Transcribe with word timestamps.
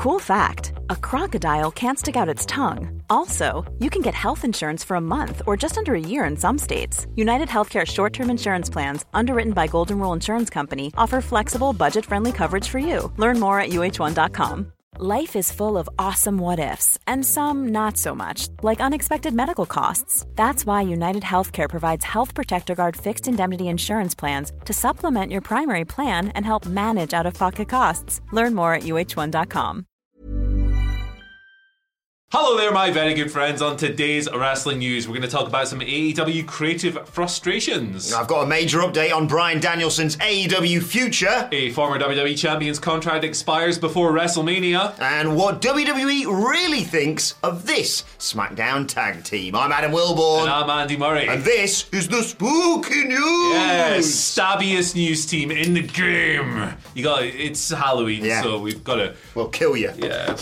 Cool 0.00 0.18
fact 0.18 0.72
a 0.88 0.96
crocodile 0.96 1.70
can't 1.70 1.98
stick 1.98 2.16
out 2.16 2.34
its 2.34 2.46
tongue. 2.46 3.02
Also, 3.10 3.70
you 3.80 3.90
can 3.90 4.00
get 4.00 4.14
health 4.14 4.46
insurance 4.46 4.82
for 4.82 4.94
a 4.94 5.06
month 5.16 5.42
or 5.46 5.58
just 5.58 5.76
under 5.76 5.94
a 5.94 6.00
year 6.00 6.24
in 6.24 6.38
some 6.38 6.56
states. 6.56 7.06
United 7.16 7.48
Healthcare 7.48 7.86
short 7.86 8.14
term 8.14 8.30
insurance 8.30 8.70
plans, 8.70 9.04
underwritten 9.12 9.52
by 9.52 9.66
Golden 9.66 9.98
Rule 9.98 10.14
Insurance 10.14 10.48
Company, 10.48 10.90
offer 10.96 11.20
flexible, 11.20 11.74
budget 11.74 12.06
friendly 12.06 12.32
coverage 12.32 12.66
for 12.66 12.78
you. 12.78 13.12
Learn 13.18 13.38
more 13.38 13.60
at 13.60 13.72
uh1.com. 13.72 14.72
Life 14.96 15.36
is 15.36 15.52
full 15.52 15.76
of 15.76 15.88
awesome 15.98 16.38
what 16.38 16.58
ifs, 16.58 16.98
and 17.06 17.22
some 17.22 17.68
not 17.68 17.98
so 17.98 18.14
much, 18.14 18.48
like 18.62 18.80
unexpected 18.80 19.34
medical 19.34 19.66
costs. 19.66 20.24
That's 20.34 20.64
why 20.64 20.80
United 20.80 21.24
Healthcare 21.24 21.68
provides 21.68 22.06
Health 22.06 22.34
Protector 22.34 22.74
Guard 22.74 22.96
fixed 22.96 23.28
indemnity 23.28 23.68
insurance 23.68 24.14
plans 24.14 24.52
to 24.64 24.72
supplement 24.72 25.30
your 25.30 25.42
primary 25.42 25.84
plan 25.84 26.28
and 26.28 26.46
help 26.46 26.64
manage 26.64 27.12
out 27.12 27.26
of 27.26 27.34
pocket 27.34 27.68
costs. 27.68 28.22
Learn 28.32 28.54
more 28.54 28.72
at 28.72 28.84
uh1.com. 28.84 29.86
Hello 32.32 32.56
there, 32.56 32.70
my 32.70 32.92
very 32.92 33.12
good 33.14 33.28
friends. 33.28 33.60
On 33.60 33.76
today's 33.76 34.30
wrestling 34.32 34.78
news, 34.78 35.08
we're 35.08 35.14
going 35.16 35.28
to 35.28 35.28
talk 35.28 35.48
about 35.48 35.66
some 35.66 35.80
AEW 35.80 36.46
creative 36.46 37.08
frustrations. 37.08 38.12
I've 38.12 38.28
got 38.28 38.42
a 38.44 38.46
major 38.46 38.78
update 38.78 39.12
on 39.12 39.26
Bryan 39.26 39.58
Danielson's 39.58 40.16
AEW 40.18 40.80
future. 40.80 41.48
A 41.50 41.70
former 41.72 41.98
WWE 41.98 42.38
champion's 42.38 42.78
contract 42.78 43.24
expires 43.24 43.80
before 43.80 44.12
WrestleMania. 44.12 44.96
And 45.00 45.36
what 45.36 45.60
WWE 45.60 46.26
really 46.48 46.84
thinks 46.84 47.34
of 47.42 47.66
this 47.66 48.04
SmackDown 48.20 48.86
tag 48.86 49.24
team. 49.24 49.56
I'm 49.56 49.72
Adam 49.72 49.90
Wilbourn. 49.90 50.42
And 50.42 50.50
I'm 50.50 50.70
Andy 50.70 50.96
Murray. 50.96 51.26
And 51.26 51.42
this 51.42 51.88
is 51.92 52.06
the 52.06 52.22
spooky 52.22 53.06
news. 53.06 53.18
Yes, 53.54 54.06
stabbiest 54.06 54.94
news 54.94 55.26
team 55.26 55.50
in 55.50 55.74
the 55.74 55.82
game. 55.82 56.74
You 56.94 57.02
got 57.02 57.24
it's 57.24 57.70
Halloween, 57.70 58.24
Yeah. 58.24 58.42
so 58.42 58.60
we've 58.60 58.84
got 58.84 58.96
to 58.96 59.16
We'll 59.34 59.48
kill 59.48 59.76
you. 59.76 59.92
yeah, 59.98 60.36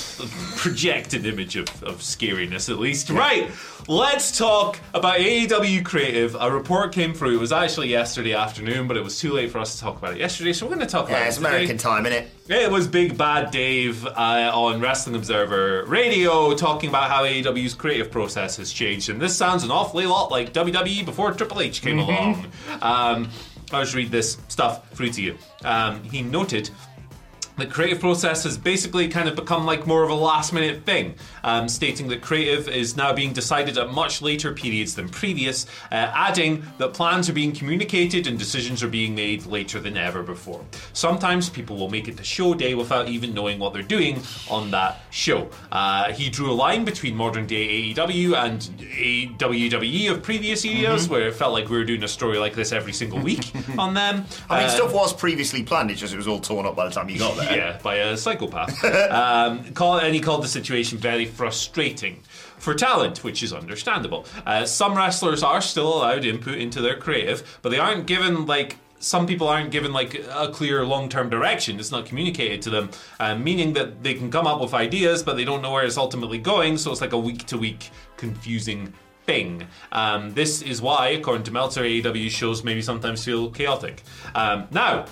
project 0.57 1.15
an 1.15 1.25
image 1.25 1.57
of, 1.57 1.67
of 1.83 1.99
scariness 1.99 2.69
at 2.69 2.79
least. 2.79 3.11
Right, 3.11 3.51
let's 3.87 4.37
talk 4.37 4.79
about 4.95 5.19
AEW 5.19 5.85
Creative. 5.85 6.37
A 6.39 6.51
report 6.51 6.93
came 6.93 7.15
through. 7.15 7.37
It 7.37 7.41
was 7.41 7.53
actually 7.53 7.89
yesterday 7.91 8.35
afternoon, 8.35 8.89
but 8.89 8.97
it 8.97 9.05
was 9.05 9.19
too 9.19 9.33
late 9.33 9.51
for 9.51 9.59
us 9.59 9.75
to 9.75 9.81
talk 9.81 9.99
about 9.99 10.13
it 10.13 10.19
yesterday, 10.19 10.53
so 10.53 10.67
we're 10.67 10.75
going 10.75 10.87
to 10.87 10.91
talk 10.91 11.09
about 11.09 11.17
it. 11.17 11.21
Yeah, 11.21 11.25
it 11.25 11.29
it's 11.29 11.37
today. 11.37 11.49
American 11.49 11.79
time, 11.79 12.05
innit? 12.05 12.27
It 12.49 12.71
was 12.71 12.87
Big 12.87 13.19
Bad 13.19 13.51
Dave 13.51 14.07
uh, 14.07 14.51
on 14.55 14.81
Wrestling 14.81 15.17
Observer 15.17 15.85
Radio 15.87 16.55
talking 16.55 16.89
about 16.89 17.11
how 17.11 17.25
AEW's 17.25 17.75
creative 17.75 18.11
process 18.11 18.57
has 18.57 18.73
changed. 18.73 19.11
And 19.11 19.21
this 19.21 19.37
sounds 19.37 19.65
an 19.65 19.71
awfully 19.71 20.07
lot 20.07 20.31
like 20.31 20.53
WWE 20.53 21.05
before 21.05 21.33
Triple 21.33 21.61
H 21.61 21.83
came 21.83 21.99
along. 21.99 22.47
Um, 22.81 23.29
I'll 23.71 23.83
just 23.83 23.95
read 23.95 24.11
this 24.11 24.39
stuff 24.49 24.89
through 24.93 25.11
to 25.11 25.23
you. 25.23 25.37
Um, 25.65 26.03
he 26.05 26.23
noted 26.23 26.71
the 27.59 27.67
creative 27.67 28.01
process 28.01 28.45
has 28.45 28.57
basically 28.57 29.09
kind 29.09 29.29
of 29.29 29.35
become 29.37 29.67
like 29.67 29.87
more 29.87 30.03
of 30.05 30.11
a 30.11 30.15
last 30.15 30.53
minute 30.53 30.85
thing, 30.85 31.15
um, 31.45 31.69
stating 31.69 32.09
that 32.09 32.23
creative 32.23 32.69
is 32.69 32.97
now 32.97 33.13
being 33.13 33.33
decided 33.33 33.77
at 33.77 33.91
much 33.93 34.23
later 34.23 34.53
periods 34.53 34.95
than 34.95 35.09
previous, 35.09 35.67
uh, 35.91 35.95
adding 36.15 36.63
that 36.79 36.95
plans 36.95 37.29
are 37.29 37.33
being 37.33 37.53
communicated 37.53 38.27
and 38.27 38.39
decisions 38.39 38.83
are 38.83 38.89
being 38.89 39.15
made 39.15 39.45
later 39.47 39.81
than 39.81 39.97
ever 39.97 40.23
before. 40.23 40.65
Sometimes 40.93 41.49
people 41.51 41.77
will 41.77 41.91
make 41.91 42.09
it 42.09 42.17
to 42.17 42.25
show 42.25 42.55
day 42.55 42.75
without 42.75 43.09
even 43.09 43.35
knowing 43.35 43.59
what 43.59 43.73
they're 43.73 43.83
doing 43.83 44.21
on 44.49 44.71
that 44.71 45.01
show. 45.11 45.51
Uh, 45.73 46.13
he 46.13 46.31
drew 46.31 46.51
a 46.51 46.55
line 46.55 46.85
between 46.85 47.15
modern 47.17 47.47
day 47.47 47.93
AEW 47.95 48.35
and 48.37 48.61
WWE 49.39 50.11
of 50.11 50.23
previous 50.23 50.65
years, 50.65 51.09
where 51.09 51.29
it 51.29 51.35
felt 51.35 51.53
like 51.53 51.69
we 51.69 51.77
were 51.77 51.85
doing 51.85 52.03
a 52.05 52.09
story 52.09 52.39
like 52.39 52.55
this 52.55 52.73
every 52.73 52.93
single 52.93 53.19
week 53.21 53.53
on 53.79 53.95
them. 53.95 54.25
I 54.49 54.59
mean, 54.59 54.67
Uh, 54.67 54.71
stuff 54.71 54.93
was 54.95 55.13
previously 55.13 55.63
planned, 55.63 55.91
it's 55.91 56.01
just 56.01 56.15
it 56.15 56.17
was 56.17 56.29
all 56.29 56.41
torn 56.41 56.67
up 56.67 56.77
by 56.77 56.87
the 56.87 56.95
time 56.95 57.09
you 57.09 57.19
got 57.19 57.37
there. 57.37 57.48
Yeah, 57.51 57.79
by 57.83 57.97
a 57.97 58.17
psychopath. 58.17 58.85
um, 59.11 59.73
call, 59.75 59.99
and 59.99 60.15
he 60.15 60.21
called 60.21 60.43
the 60.43 60.49
situation 60.49 60.99
very 60.99 61.25
frustrating 61.25 62.23
for 62.59 62.75
talent, 62.75 63.25
which 63.25 63.43
is 63.43 63.53
understandable. 63.53 64.27
Uh, 64.47 64.65
some 64.65 64.97
wrestlers 64.97 65.43
are 65.43 65.61
still 65.61 65.99
allowed 65.99 66.25
input 66.25 66.59
into 66.59 66.81
their 66.81 66.97
creative, 66.97 67.59
but 67.63 67.71
they 67.71 67.79
aren't 67.79 68.07
given 68.07 68.47
like. 68.47 68.79
Some 69.01 69.29
people 69.29 69.47
aren't 69.47 69.71
given 69.71 69.93
like 69.93 70.15
a 70.29 70.51
clear 70.51 70.85
long-term 70.85 71.31
direction. 71.31 71.79
It's 71.79 71.93
not 71.93 72.05
communicated 72.05 72.63
to 72.63 72.71
them, 72.71 72.91
uh, 73.21 73.37
meaning 73.37 73.73
that 73.75 74.03
they 74.03 74.15
can 74.15 74.29
come 74.29 74.45
up 74.45 74.61
with 74.61 74.75
ideas, 74.75 75.23
but 75.23 75.37
they 75.37 75.45
don't 75.45 75.63
know 75.63 75.71
where 75.71 75.85
it's 75.85 75.97
ultimately 75.97 76.39
going. 76.39 76.77
So 76.79 76.91
it's 76.91 77.01
like 77.01 77.13
a 77.13 77.19
week-to-week 77.19 77.91
confusing 78.17 78.93
thing. 79.25 79.65
Um, 79.93 80.35
this 80.35 80.63
is 80.63 80.83
why, 80.83 81.11
according 81.11 81.45
to 81.45 81.53
Meltzer, 81.53 81.83
AEW 81.83 82.29
shows 82.29 82.65
maybe 82.65 82.83
sometimes 82.83 83.25
feel 83.25 83.51
chaotic. 83.53 84.03
Um, 84.35 84.67
now, 84.73 85.05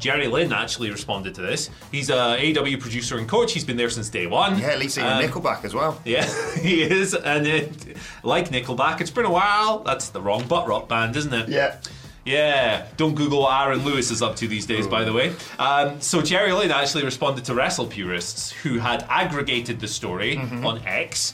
Jerry 0.00 0.26
Lynn 0.26 0.52
actually 0.52 0.90
responded 0.90 1.34
to 1.36 1.42
this. 1.42 1.70
He's 1.92 2.10
a 2.10 2.58
AW 2.58 2.76
producer 2.80 3.18
and 3.18 3.28
coach. 3.28 3.52
He's 3.52 3.64
been 3.64 3.76
there 3.76 3.90
since 3.90 4.08
day 4.08 4.26
one. 4.26 4.58
Yeah, 4.58 4.68
at 4.68 4.78
least 4.80 4.98
in 4.98 5.04
Um, 5.04 5.22
Nickelback 5.22 5.64
as 5.64 5.74
well. 5.74 6.00
Yeah, 6.04 6.24
he 6.60 6.82
is. 6.82 7.14
And 7.14 7.46
it, 7.46 7.96
like 8.24 8.48
Nickelback, 8.48 9.00
it's 9.00 9.10
been 9.10 9.26
a 9.26 9.30
while. 9.30 9.80
That's 9.80 10.08
the 10.08 10.20
wrong 10.20 10.46
butt 10.48 10.66
rock 10.66 10.88
band, 10.88 11.14
isn't 11.16 11.32
it? 11.32 11.48
Yeah. 11.48 11.76
Yeah, 12.24 12.86
don't 12.98 13.14
Google 13.14 13.40
what 13.42 13.60
Aaron 13.66 13.82
Lewis 13.84 14.10
is 14.10 14.20
up 14.20 14.36
to 14.36 14.46
these 14.46 14.66
days, 14.66 14.86
by 14.86 15.04
the 15.04 15.12
way. 15.12 15.34
Um, 15.58 16.00
so 16.02 16.20
Jerry 16.20 16.52
Lynn 16.52 16.70
actually 16.70 17.02
responded 17.02 17.46
to 17.46 17.54
wrestle 17.54 17.86
purists 17.86 18.52
who 18.52 18.78
had 18.78 19.06
aggregated 19.08 19.80
the 19.80 19.88
story 19.88 20.36
on 20.36 20.82
X, 20.86 21.32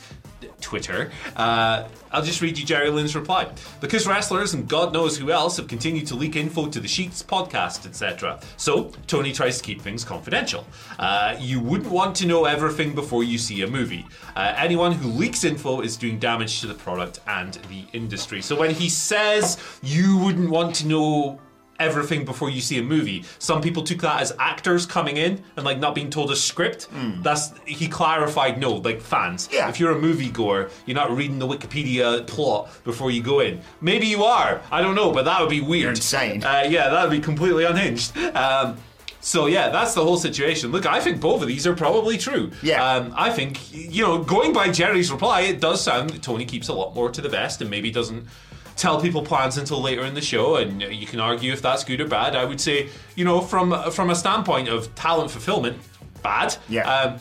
Twitter. 0.61 1.11
Uh, 1.37 1.89
I'll 2.13 2.23
just 2.23 2.41
read 2.41 2.59
you 2.59 2.65
Jerry 2.65 2.89
Lynn's 2.89 3.15
reply. 3.15 3.49
Because 3.81 4.07
wrestlers 4.07 4.55
and 4.55 4.69
God 4.69 4.93
knows 4.93 5.19
who 5.19 5.31
else 5.31 5.57
have 5.59 5.69
continued 5.69 6.07
to 6.09 6.15
leak 6.15 6.37
info 6.37 6.69
to 6.69 6.81
the 6.81 6.89
Sheets 6.89 7.23
podcast, 7.23 7.87
etc. 7.87 8.41
So 8.57 8.93
Tony 9.07 9.33
tries 9.33 9.59
to 9.59 9.65
keep 9.65 9.83
things 9.83 10.05
confidential. 10.05 10.67
Uh, 10.99 11.37
you 11.39 11.61
wouldn't 11.61 11.91
want 11.91 12.17
to 12.17 12.27
know 12.27 12.45
everything 12.45 12.95
before 12.95 13.25
you 13.25 13.39
see 13.39 13.63
a 13.63 13.67
movie. 13.67 14.07
Uh, 14.35 14.55
anyone 14.57 14.93
who 14.93 15.09
leaks 15.11 15.45
info 15.45 15.81
is 15.81 15.97
doing 15.97 16.19
damage 16.19 16.61
to 16.61 16.67
the 16.67 16.75
product 16.75 17.21
and 17.27 17.55
the 17.69 17.85
industry. 17.93 18.41
So 18.41 18.59
when 18.59 18.71
he 18.71 18.89
says 18.89 19.59
you 19.83 20.17
wouldn't 20.19 20.49
want 20.49 20.75
to 20.77 20.87
know 20.87 21.41
everything 21.79 22.25
before 22.25 22.51
you 22.51 22.61
see 22.61 22.79
a 22.79 22.83
movie. 22.83 23.25
Some 23.39 23.61
people 23.61 23.83
took 23.83 24.01
that 24.01 24.21
as 24.21 24.33
actors 24.39 24.87
coming 24.87 25.17
in 25.17 25.43
and 25.57 25.65
like 25.65 25.79
not 25.79 25.95
being 25.95 26.11
told 26.11 26.31
a 26.31 26.37
script. 26.37 26.89
That's 27.23 27.53
he 27.67 27.89
clarified 27.89 28.59
no, 28.59 28.75
like 28.75 29.01
fans. 29.01 29.49
Yeah. 29.53 29.69
If 29.69 29.81
you're 29.81 29.93
a 29.93 30.01
moviegoer, 30.01 30.71
you're 30.87 30.95
not 30.95 31.11
reading 31.11 31.39
the 31.39 31.47
Wikipedia 31.47 32.27
plot 32.27 32.71
before 32.85 33.11
you 33.11 33.23
go 33.23 33.41
in. 33.41 33.61
Maybe 33.81 34.07
you 34.07 34.25
are. 34.25 34.61
I 34.71 34.83
don't 34.83 34.95
know, 34.95 35.13
but 35.13 35.25
that 35.25 35.41
would 35.41 35.51
be 35.51 35.61
weird. 35.61 35.83
You're 35.83 35.91
insane. 35.91 36.45
Uh, 36.45 36.67
yeah, 36.69 36.89
that 36.91 37.03
would 37.03 37.11
be 37.11 37.21
completely 37.21 37.65
unhinged. 37.65 38.17
Um, 38.37 38.77
so 39.21 39.47
yeah, 39.47 39.71
that's 39.71 39.93
the 39.95 40.05
whole 40.05 40.17
situation. 40.17 40.71
Look, 40.71 40.87
I 40.87 41.01
think 41.01 41.21
both 41.21 41.43
of 41.43 41.49
these 41.49 41.67
are 41.67 41.75
probably 41.75 42.17
true. 42.17 42.53
Yeah. 42.63 42.85
Um, 42.85 43.13
I 43.17 43.31
think 43.31 43.73
you 43.73 44.03
know, 44.03 44.23
going 44.23 44.53
by 44.53 44.71
Jerry's 44.71 45.11
reply, 45.11 45.41
it 45.43 45.61
does 45.61 45.83
sound 45.83 46.11
that 46.11 46.23
Tony 46.23 46.45
keeps 46.45 46.69
a 46.69 46.73
lot 46.73 46.95
more 46.95 47.11
to 47.11 47.21
the 47.21 47.29
vest 47.29 47.61
and 47.61 47.69
maybe 47.69 47.91
doesn't 47.91 48.27
tell 48.77 49.01
people 49.01 49.23
plans 49.23 49.57
until 49.59 49.81
later 49.81 50.05
in 50.05 50.15
the 50.15 50.21
show. 50.21 50.57
And 50.57 50.81
you 50.83 51.07
can 51.07 51.21
argue 51.21 51.53
if 51.53 51.63
that's 51.63 51.83
good 51.85 52.01
or 52.01 52.07
bad. 52.07 52.37
I 52.37 52.45
would 52.45 52.61
say, 52.61 52.89
you 53.15 53.25
know, 53.25 53.41
from 53.41 53.91
from 53.91 54.11
a 54.11 54.15
standpoint 54.15 54.69
of 54.69 54.95
talent 54.95 55.31
fulfillment, 55.31 55.79
bad. 56.23 56.57
Yeah. 56.69 56.89
Um, 56.89 57.19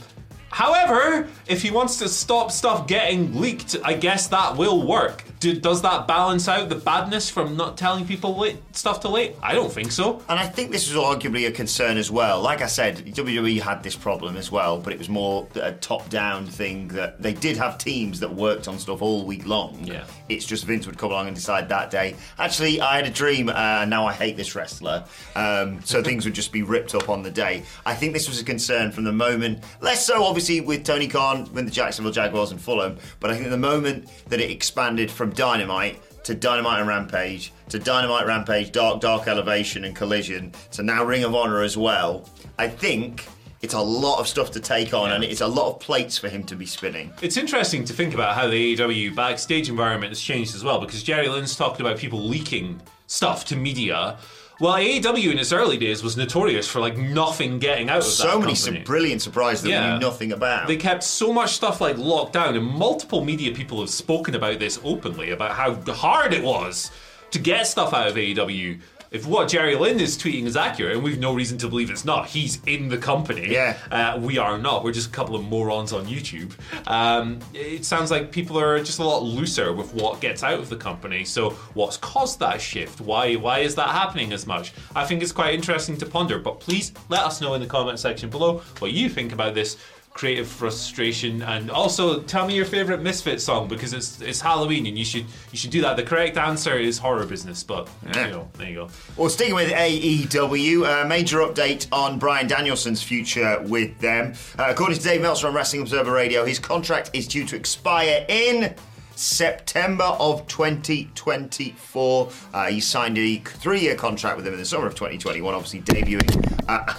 However, 0.55 1.27
if 1.47 1.61
he 1.61 1.69
wants 1.69 1.97
to 1.97 2.07
stop 2.07 2.49
stuff 2.49 2.87
getting 2.87 3.41
leaked, 3.41 3.75
I 3.83 3.93
guess 3.93 4.27
that 4.27 4.55
will 4.55 4.87
work. 4.87 5.25
Do, 5.45 5.53
does 5.53 5.83
that 5.83 6.07
balance 6.07 6.47
out 6.47 6.69
the 6.69 6.75
badness 6.75 7.29
from 7.29 7.55
not 7.55 7.77
telling 7.77 8.07
people 8.07 8.35
late, 8.35 8.57
stuff 8.75 9.01
to 9.01 9.09
late? 9.09 9.35
I 9.43 9.53
don't 9.53 9.71
think 9.71 9.91
so. 9.91 10.23
And 10.27 10.39
I 10.39 10.47
think 10.47 10.71
this 10.71 10.91
was 10.91 10.97
arguably 10.97 11.47
a 11.47 11.51
concern 11.51 11.97
as 11.97 12.09
well. 12.09 12.41
Like 12.41 12.63
I 12.63 12.65
said, 12.65 12.97
WWE 12.97 13.61
had 13.61 13.83
this 13.83 13.95
problem 13.95 14.37
as 14.37 14.51
well, 14.51 14.79
but 14.79 14.91
it 14.91 14.97
was 14.97 15.07
more 15.07 15.47
a 15.53 15.73
top-down 15.73 16.47
thing 16.47 16.87
that 16.87 17.21
they 17.21 17.33
did 17.33 17.57
have 17.57 17.77
teams 17.77 18.19
that 18.21 18.33
worked 18.33 18.67
on 18.67 18.79
stuff 18.79 19.03
all 19.03 19.23
week 19.23 19.45
long. 19.45 19.77
Yeah. 19.83 20.05
It's 20.29 20.47
just 20.47 20.65
Vince 20.65 20.87
would 20.87 20.97
come 20.97 21.11
along 21.11 21.27
and 21.27 21.35
decide 21.35 21.69
that 21.69 21.91
day. 21.91 22.15
Actually, 22.39 22.81
I 22.81 22.95
had 22.95 23.05
a 23.05 23.11
dream, 23.11 23.47
uh, 23.47 23.53
and 23.53 23.89
now 23.91 24.07
I 24.07 24.13
hate 24.13 24.37
this 24.37 24.55
wrestler. 24.55 25.05
Um, 25.35 25.79
so 25.83 26.01
things 26.01 26.25
would 26.25 26.33
just 26.33 26.51
be 26.51 26.63
ripped 26.63 26.95
up 26.95 27.07
on 27.07 27.21
the 27.21 27.29
day. 27.29 27.65
I 27.85 27.93
think 27.93 28.13
this 28.13 28.27
was 28.27 28.41
a 28.41 28.43
concern 28.43 28.91
from 28.91 29.03
the 29.03 29.13
moment. 29.13 29.63
Less 29.79 30.03
so, 30.03 30.23
obviously, 30.23 30.61
with 30.61 30.83
Tony 30.83 31.07
Khan 31.07 31.45
when 31.53 31.65
the 31.65 31.71
Jacksonville 31.71 32.11
Jaguars 32.11 32.49
and 32.49 32.59
Fulham, 32.59 32.97
but 33.19 33.29
I 33.29 33.37
think 33.37 33.51
the 33.51 33.57
moment 33.57 34.09
that 34.29 34.39
it 34.39 34.49
expanded 34.49 35.11
from 35.11 35.34
Dynamite 35.35 36.01
to 36.23 36.33
Dynamite 36.33 36.79
and 36.79 36.87
Rampage, 36.87 37.53
to 37.69 37.77
Dynamite 37.77 38.25
Rampage, 38.25 38.71
Dark 38.71 38.99
Dark 38.99 39.27
Elevation 39.27 39.83
and 39.83 39.95
Collision, 39.95 40.51
to 40.71 40.81
now 40.81 41.03
Ring 41.03 41.23
of 41.23 41.35
Honor 41.35 41.61
as 41.61 41.77
well. 41.77 42.27
I 42.57 42.67
think 42.67 43.27
it's 43.61 43.75
a 43.75 43.79
lot 43.79 44.19
of 44.19 44.27
stuff 44.27 44.51
to 44.51 44.59
take 44.59 44.93
on, 44.93 45.11
and 45.11 45.23
it's 45.23 45.41
a 45.41 45.47
lot 45.47 45.71
of 45.71 45.79
plates 45.79 46.17
for 46.17 46.27
him 46.27 46.43
to 46.45 46.55
be 46.55 46.65
spinning. 46.65 47.13
It's 47.21 47.37
interesting 47.37 47.85
to 47.85 47.93
think 47.93 48.13
about 48.13 48.35
how 48.35 48.47
the 48.47 48.75
AEW 48.75 49.15
backstage 49.15 49.69
environment 49.69 50.11
has 50.11 50.19
changed 50.19 50.55
as 50.55 50.63
well, 50.63 50.79
because 50.79 51.03
Jerry 51.03 51.27
Lynn's 51.27 51.55
talked 51.55 51.79
about 51.79 51.97
people 51.97 52.19
leaking 52.19 52.81
stuff 53.07 53.45
to 53.45 53.55
media. 53.55 54.17
Well, 54.59 54.73
AEW 54.75 55.31
in 55.31 55.37
its 55.39 55.51
early 55.51 55.77
days 55.77 56.01
was 56.01 56.15
notorious 56.15 56.67
for 56.67 56.79
like 56.79 56.97
nothing 56.97 57.59
getting 57.59 57.89
out 57.89 57.97
of 57.99 58.03
that 58.05 58.09
So 58.11 58.39
many 58.39 58.55
some 58.55 58.83
brilliant 58.83 59.21
surprises 59.21 59.63
that 59.63 59.69
Yeah. 59.69 59.93
we 59.93 59.93
knew 59.99 59.99
nothing 60.05 60.31
about. 60.31 60.67
They 60.67 60.77
kept 60.77 61.03
so 61.03 61.33
much 61.33 61.51
stuff 61.53 61.81
like 61.81 61.97
locked 61.97 62.33
down, 62.33 62.55
and 62.55 62.65
multiple 62.65 63.23
media 63.23 63.53
people 63.53 63.79
have 63.81 63.89
spoken 63.89 64.33
about 64.35 64.59
this 64.59 64.79
openly 64.83 65.31
about 65.31 65.51
how 65.55 65.75
hard 65.93 66.33
it 66.33 66.43
was 66.43 66.89
to 67.31 67.39
get 67.39 67.67
stuff 67.67 67.93
out 67.93 68.07
of 68.07 68.15
AEW 68.15 68.79
if 69.11 69.25
what 69.25 69.47
Jerry 69.49 69.75
Lynn 69.75 69.99
is 69.99 70.17
tweeting 70.17 70.45
is 70.45 70.57
accurate, 70.57 70.95
and 70.95 71.03
we've 71.03 71.19
no 71.19 71.33
reason 71.33 71.57
to 71.59 71.67
believe 71.67 71.89
it's 71.89 72.05
not, 72.05 72.27
he's 72.27 72.63
in 72.65 72.89
the 72.89 72.97
company. 72.97 73.51
Yeah. 73.51 73.77
Uh, 73.91 74.19
we 74.21 74.37
are 74.37 74.57
not. 74.57 74.83
We're 74.83 74.91
just 74.91 75.09
a 75.09 75.11
couple 75.11 75.35
of 75.35 75.43
morons 75.43 75.93
on 75.93 76.05
YouTube. 76.05 76.53
Um, 76.87 77.39
it 77.53 77.85
sounds 77.85 78.11
like 78.11 78.31
people 78.31 78.59
are 78.59 78.79
just 78.79 78.99
a 78.99 79.03
lot 79.03 79.23
looser 79.23 79.73
with 79.73 79.93
what 79.93 80.21
gets 80.21 80.43
out 80.43 80.59
of 80.59 80.69
the 80.69 80.75
company. 80.75 81.23
So, 81.25 81.51
what's 81.73 81.97
caused 81.97 82.39
that 82.39 82.61
shift? 82.61 83.01
Why 83.01 83.35
why 83.35 83.59
is 83.59 83.75
that 83.75 83.89
happening 83.89 84.33
as 84.33 84.45
much? 84.45 84.73
I 84.95 85.05
think 85.05 85.21
it's 85.21 85.31
quite 85.31 85.53
interesting 85.53 85.97
to 85.97 86.05
ponder. 86.05 86.39
But 86.39 86.59
please 86.59 86.91
let 87.09 87.23
us 87.23 87.41
know 87.41 87.53
in 87.53 87.61
the 87.61 87.67
comment 87.67 87.99
section 87.99 88.29
below 88.29 88.61
what 88.79 88.91
you 88.91 89.09
think 89.09 89.31
about 89.31 89.53
this 89.55 89.77
creative 90.15 90.47
frustration. 90.47 91.41
And 91.43 91.69
also 91.69 92.21
tell 92.21 92.47
me 92.47 92.55
your 92.55 92.65
favorite 92.65 93.01
misfit 93.01 93.41
song 93.41 93.67
because 93.67 93.93
it's 93.93 94.21
it's 94.21 94.39
halloween 94.39 94.87
and 94.87 94.97
you 94.97 95.05
should 95.05 95.25
you 95.51 95.57
should 95.57 95.69
do 95.69 95.81
that. 95.81 95.97
The 95.97 96.03
correct 96.03 96.37
answer 96.37 96.77
is 96.77 96.97
horror 96.97 97.25
business 97.25 97.63
but 97.63 97.89
there 98.01 98.27
you 98.27 98.33
go 98.33 98.49
there 98.57 98.69
you 98.69 98.75
go. 98.75 98.89
Well, 99.17 99.29
sticking 99.29 99.53
with 99.53 99.71
AEW, 99.71 101.03
a 101.03 101.07
major 101.07 101.39
update 101.39 101.87
on 101.91 102.17
Bryan 102.17 102.47
Danielson's 102.47 103.03
future 103.03 103.61
with 103.67 103.99
them. 103.99 104.33
Uh, 104.57 104.67
according 104.69 104.97
to 104.97 105.03
Dave 105.03 105.21
Meltzer 105.21 105.47
on 105.47 105.53
Wrestling 105.53 105.81
Observer 105.81 106.13
Radio, 106.13 106.45
his 106.45 106.59
contract 106.59 107.11
is 107.13 107.27
due 107.27 107.45
to 107.45 107.55
expire 107.57 108.25
in 108.29 108.73
September 109.15 110.03
of 110.19 110.45
2024. 110.47 112.29
Uh, 112.53 112.65
he 112.67 112.79
signed 112.79 113.17
a 113.17 113.37
three-year 113.37 113.95
contract 113.95 114.35
with 114.35 114.45
them 114.45 114.53
in 114.53 114.59
the 114.59 114.65
summer 114.65 114.87
of 114.87 114.95
2021, 114.95 115.53
obviously 115.53 115.81
debuting 115.81 116.61
uh, 116.67 116.93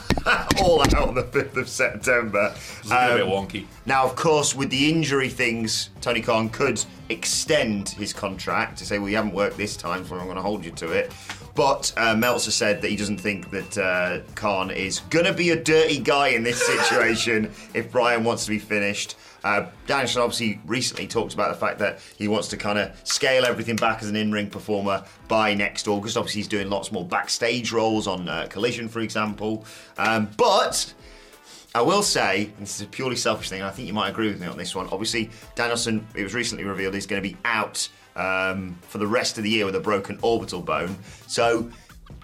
all 0.62 0.80
out 0.82 0.94
on 1.08 1.14
the 1.14 1.22
5th 1.22 1.56
of 1.56 1.68
September. 1.68 2.52
it's 2.54 2.90
a 2.90 3.14
bit 3.16 3.22
Um, 3.22 3.28
wonky 3.28 3.66
now, 3.86 4.04
of 4.04 4.16
course, 4.16 4.54
with 4.54 4.70
the 4.70 4.90
injury 4.90 5.28
things, 5.28 5.90
Tony 6.00 6.20
Khan 6.20 6.48
could 6.48 6.84
extend 7.08 7.90
his 7.90 8.12
contract 8.12 8.78
to 8.78 8.84
say, 8.84 8.98
well, 8.98 9.08
you 9.08 9.14
haven't 9.16 9.32
worked 9.34 9.56
this 9.56 9.76
time, 9.76 10.04
so 10.04 10.16
I'm 10.16 10.24
going 10.24 10.34
to 10.36 10.42
hold 10.42 10.64
you 10.64 10.72
to 10.72 10.90
it. 10.90 11.12
But 11.54 11.92
uh, 11.96 12.16
Meltzer 12.16 12.50
said 12.50 12.82
that 12.82 12.88
he 12.90 12.96
doesn't 12.96 13.18
think 13.18 13.50
that 13.50 13.78
uh, 13.78 14.18
Khan 14.34 14.70
is 14.72 15.00
going 15.10 15.24
to 15.24 15.32
be 15.32 15.50
a 15.50 15.56
dirty 15.56 15.98
guy 15.98 16.28
in 16.28 16.42
this 16.42 16.60
situation 16.66 17.50
if 17.74 17.90
Bryan 17.92 18.24
wants 18.24 18.44
to 18.46 18.50
be 18.50 18.58
finished. 18.58 19.14
Uh, 19.46 19.70
Danielson 19.86 20.22
obviously 20.22 20.60
recently 20.66 21.06
talked 21.06 21.32
about 21.32 21.50
the 21.50 21.58
fact 21.58 21.78
that 21.78 22.00
he 22.18 22.26
wants 22.26 22.48
to 22.48 22.56
kind 22.56 22.80
of 22.80 22.90
scale 23.04 23.44
everything 23.44 23.76
back 23.76 24.02
as 24.02 24.08
an 24.08 24.16
in-ring 24.16 24.50
performer 24.50 25.04
by 25.28 25.54
next 25.54 25.86
August. 25.86 26.16
Obviously, 26.16 26.40
he's 26.40 26.48
doing 26.48 26.68
lots 26.68 26.90
more 26.90 27.04
backstage 27.04 27.70
roles 27.70 28.08
on 28.08 28.28
uh, 28.28 28.48
Collision, 28.50 28.88
for 28.88 28.98
example. 28.98 29.64
Um, 29.98 30.28
but 30.36 30.92
I 31.76 31.80
will 31.82 32.02
say, 32.02 32.50
this 32.58 32.74
is 32.74 32.86
a 32.86 32.88
purely 32.88 33.14
selfish 33.14 33.48
thing, 33.48 33.60
and 33.60 33.68
I 33.68 33.70
think 33.70 33.86
you 33.86 33.94
might 33.94 34.08
agree 34.08 34.26
with 34.26 34.40
me 34.40 34.48
on 34.48 34.58
this 34.58 34.74
one. 34.74 34.88
Obviously, 34.90 35.30
Danielson, 35.54 36.04
it 36.16 36.24
was 36.24 36.34
recently 36.34 36.64
revealed 36.64 36.94
he's 36.94 37.06
going 37.06 37.22
to 37.22 37.28
be 37.28 37.36
out 37.44 37.88
um, 38.16 38.76
for 38.88 38.98
the 38.98 39.06
rest 39.06 39.38
of 39.38 39.44
the 39.44 39.50
year 39.50 39.64
with 39.64 39.76
a 39.76 39.80
broken 39.80 40.18
orbital 40.22 40.60
bone. 40.60 40.96
So, 41.28 41.70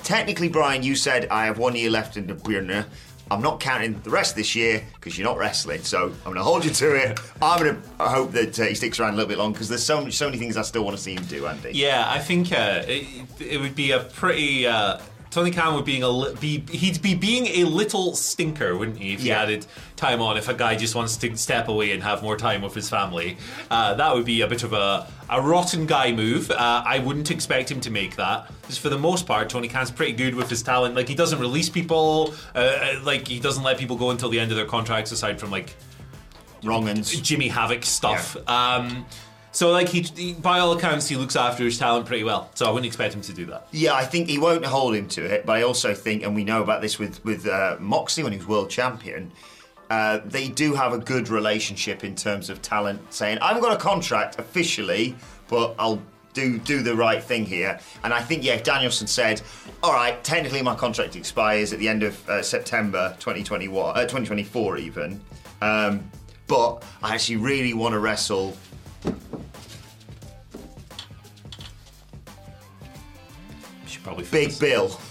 technically, 0.02 0.48
Bryan, 0.48 0.82
you 0.82 0.96
said 0.96 1.28
I 1.30 1.44
have 1.44 1.58
one 1.58 1.76
year 1.76 1.90
left 1.90 2.16
in 2.16 2.26
the 2.26 2.34
Birna. 2.34 2.86
I'm 3.30 3.40
not 3.40 3.60
counting 3.60 4.00
the 4.02 4.10
rest 4.10 4.32
of 4.32 4.36
this 4.36 4.54
year 4.54 4.84
because 4.94 5.16
you're 5.16 5.26
not 5.26 5.38
wrestling. 5.38 5.82
So 5.82 6.04
I'm 6.04 6.32
going 6.32 6.36
to 6.36 6.42
hold 6.42 6.64
you 6.64 6.70
to 6.70 6.94
it. 6.94 7.20
I'm 7.40 7.62
going 7.62 7.80
to 7.80 8.08
hope 8.08 8.32
that 8.32 8.58
uh, 8.60 8.64
he 8.64 8.74
sticks 8.74 9.00
around 9.00 9.14
a 9.14 9.16
little 9.16 9.28
bit 9.28 9.38
long 9.38 9.52
because 9.52 9.68
there's 9.68 9.82
so, 9.82 10.08
so 10.10 10.26
many 10.26 10.38
things 10.38 10.56
I 10.56 10.62
still 10.62 10.84
want 10.84 10.96
to 10.96 11.02
see 11.02 11.14
him 11.14 11.24
do, 11.24 11.46
Andy. 11.46 11.72
Yeah, 11.72 12.04
I 12.06 12.18
think 12.18 12.52
uh, 12.52 12.82
it, 12.86 13.06
it 13.40 13.60
would 13.60 13.74
be 13.74 13.92
a 13.92 14.00
pretty. 14.00 14.66
Uh, 14.66 14.98
Tony 15.32 15.50
Khan 15.50 15.74
would 15.74 15.86
being 15.86 16.02
a 16.02 16.08
li- 16.10 16.34
be 16.38 16.62
he'd 16.70 17.00
be 17.00 17.14
being 17.14 17.46
a 17.46 17.64
little 17.64 18.14
stinker, 18.14 18.76
wouldn't 18.76 18.98
he? 18.98 19.14
If 19.14 19.22
he 19.22 19.28
Yeah. 19.28 19.42
added 19.42 19.66
time 19.96 20.20
on, 20.20 20.36
if 20.36 20.46
a 20.48 20.52
guy 20.54 20.76
just 20.76 20.94
wants 20.94 21.16
to 21.16 21.36
step 21.36 21.68
away 21.68 21.92
and 21.92 22.02
have 22.02 22.22
more 22.22 22.36
time 22.36 22.60
with 22.60 22.74
his 22.74 22.90
family, 22.90 23.38
uh, 23.70 23.94
that 23.94 24.14
would 24.14 24.26
be 24.26 24.42
a 24.42 24.46
bit 24.46 24.62
of 24.62 24.72
a 24.74 25.06
a 25.30 25.40
rotten 25.40 25.86
guy 25.86 26.12
move. 26.12 26.50
Uh, 26.50 26.82
I 26.86 26.98
wouldn't 26.98 27.30
expect 27.30 27.70
him 27.70 27.80
to 27.80 27.90
make 27.90 28.16
that. 28.16 28.46
Because 28.60 28.76
for 28.76 28.90
the 28.90 28.98
most 28.98 29.26
part, 29.26 29.48
Tony 29.48 29.68
Khan's 29.68 29.90
pretty 29.90 30.12
good 30.12 30.34
with 30.34 30.50
his 30.50 30.62
talent. 30.62 30.94
Like 30.94 31.08
he 31.08 31.14
doesn't 31.14 31.38
release 31.40 31.70
people. 31.70 32.34
Uh, 32.54 32.58
uh, 32.58 32.94
like 33.02 33.26
he 33.26 33.40
doesn't 33.40 33.62
let 33.64 33.78
people 33.78 33.96
go 33.96 34.10
until 34.10 34.28
the 34.28 34.38
end 34.38 34.50
of 34.50 34.58
their 34.58 34.66
contracts, 34.66 35.10
aside 35.12 35.40
from 35.40 35.50
like 35.50 35.74
Wrong 36.62 36.86
ends. 36.88 37.18
Jimmy 37.20 37.48
Havoc 37.48 37.84
stuff. 37.84 38.36
Um, 38.46 39.06
so 39.52 39.70
like 39.70 39.88
he, 39.90 40.00
he, 40.00 40.32
by 40.32 40.58
all 40.58 40.72
accounts, 40.72 41.08
he 41.08 41.16
looks 41.16 41.36
after 41.36 41.62
his 41.62 41.78
talent 41.78 42.06
pretty 42.06 42.24
well. 42.24 42.50
So 42.54 42.66
I 42.66 42.70
wouldn't 42.70 42.86
expect 42.86 43.14
him 43.14 43.20
to 43.22 43.32
do 43.34 43.44
that. 43.46 43.68
Yeah, 43.70 43.94
I 43.94 44.04
think 44.04 44.28
he 44.28 44.38
won't 44.38 44.64
hold 44.64 44.94
him 44.94 45.08
to 45.08 45.24
it, 45.24 45.44
but 45.44 45.52
I 45.58 45.62
also 45.62 45.94
think, 45.94 46.22
and 46.22 46.34
we 46.34 46.42
know 46.42 46.62
about 46.62 46.80
this 46.80 46.98
with 46.98 47.22
with 47.24 47.46
uh, 47.46 47.76
when 47.76 48.32
he 48.32 48.38
was 48.38 48.46
world 48.46 48.70
champion. 48.70 49.30
Uh, 49.90 50.20
they 50.24 50.48
do 50.48 50.72
have 50.72 50.94
a 50.94 50.98
good 50.98 51.28
relationship 51.28 52.02
in 52.02 52.16
terms 52.16 52.48
of 52.48 52.62
talent, 52.62 53.00
saying, 53.12 53.38
"I've 53.42 53.60
got 53.60 53.74
a 53.74 53.76
contract 53.76 54.38
officially, 54.38 55.14
but 55.48 55.74
I'll 55.78 56.00
do 56.32 56.58
do 56.58 56.82
the 56.82 56.96
right 56.96 57.22
thing 57.22 57.44
here." 57.44 57.78
And 58.04 58.14
I 58.14 58.22
think, 58.22 58.42
yeah, 58.42 58.56
Danielson 58.56 59.06
said, 59.06 59.42
"All 59.82 59.92
right, 59.92 60.22
technically 60.24 60.62
my 60.62 60.74
contract 60.74 61.14
expires 61.14 61.74
at 61.74 61.78
the 61.78 61.88
end 61.88 62.02
of 62.04 62.26
uh, 62.26 62.42
September 62.42 63.14
2021, 63.20 63.94
uh, 63.94 64.00
2024 64.00 64.78
even, 64.78 65.20
um, 65.60 66.10
but 66.46 66.82
I 67.02 67.12
actually 67.12 67.36
really 67.36 67.74
want 67.74 67.92
to 67.92 67.98
wrestle." 67.98 68.56
Should 74.02 74.04
probably 74.04 74.24
Big 74.30 74.58
Bill. 74.58 74.98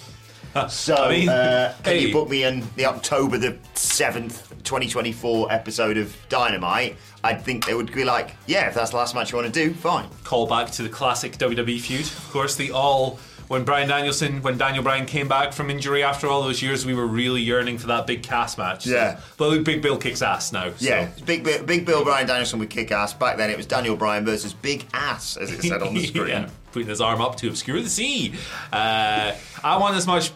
So, 0.67 0.95
I 0.95 1.09
mean, 1.09 1.29
uh, 1.29 1.73
can 1.81 1.93
hey. 1.93 2.07
you 2.07 2.11
book 2.11 2.29
me 2.29 2.43
in 2.43 2.61
the 2.75 2.85
October 2.85 3.38
the 3.38 3.53
7th, 3.73 4.49
2024 4.65 5.49
episode 5.49 5.95
of 5.95 6.13
Dynamite? 6.27 6.97
I 7.23 7.35
think 7.35 7.65
they 7.65 7.73
would 7.73 7.93
be 7.93 8.03
like, 8.03 8.35
yeah, 8.47 8.67
if 8.67 8.73
that's 8.73 8.91
the 8.91 8.97
last 8.97 9.15
match 9.15 9.31
you 9.31 9.38
want 9.38 9.53
to 9.53 9.67
do, 9.67 9.73
fine. 9.73 10.09
call 10.25 10.47
back 10.47 10.69
to 10.71 10.83
the 10.83 10.89
classic 10.89 11.38
WWE 11.38 11.79
feud. 11.79 12.01
Of 12.01 12.29
course, 12.33 12.57
the 12.57 12.71
all 12.71 13.17
when 13.47 13.63
Bryan 13.63 13.88
Danielson, 13.88 14.41
when 14.41 14.57
Daniel 14.57 14.83
Bryan 14.83 15.05
came 15.05 15.29
back 15.29 15.53
from 15.53 15.69
injury 15.69 16.03
after 16.03 16.27
all 16.27 16.41
those 16.43 16.61
years, 16.61 16.85
we 16.85 16.93
were 16.93 17.07
really 17.07 17.39
yearning 17.41 17.77
for 17.77 17.88
that 17.88 18.05
big 18.05 18.21
Cass 18.21 18.57
match. 18.57 18.83
So- 18.83 18.91
Yeah. 18.91 19.21
but 19.38 19.63
Big 19.63 19.81
Bill 19.81 19.95
kicks 19.97 20.21
ass 20.21 20.51
now. 20.51 20.71
so- 20.71 20.85
Yeah, 20.85 21.11
Big, 21.25 21.45
Bill, 21.45 21.63
Big 21.63 21.85
Bill 21.85 22.03
Bryan 22.03 22.27
Danielson 22.27 22.59
would 22.59 22.69
kick 22.69 22.91
ass. 22.91 23.13
Back 23.13 23.38
then 23.38 23.49
it 23.49 23.55
was 23.55 23.65
Daniel 23.67 23.95
Bryan 23.95 24.25
versus 24.25 24.51
Big 24.53 24.85
Ass, 24.93 25.38
as 25.38 25.49
it 25.49 25.61
said 25.61 25.81
on 25.81 25.93
the 25.93 26.05
screen. 26.07 26.27
yeah, 26.27 26.49
putting 26.71 26.88
his 26.88 27.01
arm 27.01 27.21
up 27.21 27.35
to 27.38 27.47
obscure 27.47 27.81
the 27.81 27.89
sea. 27.89 28.33
Uh, 28.71 29.33
I 29.63 29.77
want 29.77 29.95
as 29.95 30.07
much 30.07 30.31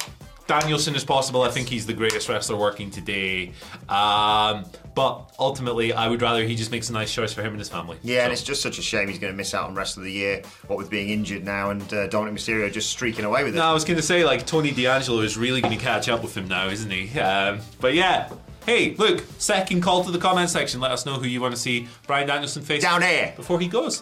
Danielson 0.47 0.95
as 0.95 1.03
possible. 1.03 1.41
I 1.41 1.49
think 1.49 1.67
he's 1.67 1.85
the 1.85 1.93
greatest 1.93 2.29
wrestler 2.29 2.55
working 2.55 2.91
today. 2.91 3.51
Um, 3.89 4.65
but 4.93 5.33
ultimately, 5.39 5.91
I 5.91 6.07
would 6.07 6.21
rather 6.21 6.43
he 6.43 6.55
just 6.55 6.71
makes 6.71 6.89
a 6.89 6.93
nice 6.93 7.13
choice 7.13 7.33
for 7.33 7.41
him 7.41 7.49
and 7.49 7.59
his 7.59 7.69
family. 7.69 7.97
Yeah, 8.03 8.23
and 8.23 8.31
it's 8.31 8.43
just 8.43 8.61
such 8.61 8.77
a 8.77 8.81
shame 8.81 9.07
he's 9.07 9.19
going 9.19 9.33
to 9.33 9.37
miss 9.37 9.53
out 9.53 9.67
on 9.67 9.75
rest 9.75 9.97
of 9.97 10.03
the 10.03 10.11
year, 10.11 10.41
what 10.67 10.77
with 10.77 10.89
being 10.89 11.09
injured 11.09 11.43
now 11.43 11.71
and 11.71 11.81
uh, 11.81 12.07
Dominik 12.07 12.33
Mysterio 12.33 12.71
just 12.71 12.89
streaking 12.89 13.25
away 13.25 13.43
with 13.43 13.55
it. 13.55 13.57
No, 13.57 13.65
I 13.65 13.73
was 13.73 13.83
going 13.83 13.97
to 13.97 14.03
say 14.03 14.23
like 14.23 14.45
Tony 14.45 14.71
D'Angelo 14.71 15.21
is 15.21 15.37
really 15.37 15.61
going 15.61 15.77
to 15.77 15.83
catch 15.83 16.07
up 16.09 16.21
with 16.23 16.35
him 16.37 16.47
now, 16.47 16.67
isn't 16.67 16.91
he? 16.91 17.19
Um, 17.19 17.59
but 17.81 17.93
yeah. 17.93 18.31
Hey, 18.65 18.95
look, 18.95 19.23
second 19.37 19.81
call 19.81 20.03
to 20.05 20.11
the 20.11 20.17
comment 20.17 20.49
section. 20.49 20.79
Let 20.79 20.89
us 20.91 21.05
know 21.05 21.15
who 21.15 21.27
you 21.27 21.39
want 21.39 21.53
to 21.53 21.59
see 21.59 21.87
Bryan 22.07 22.27
Danielson 22.27 22.63
face 22.63 22.81
Down 22.81 23.03
here. 23.03 23.31
before 23.35 23.59
he 23.59 23.67
goes. 23.67 24.01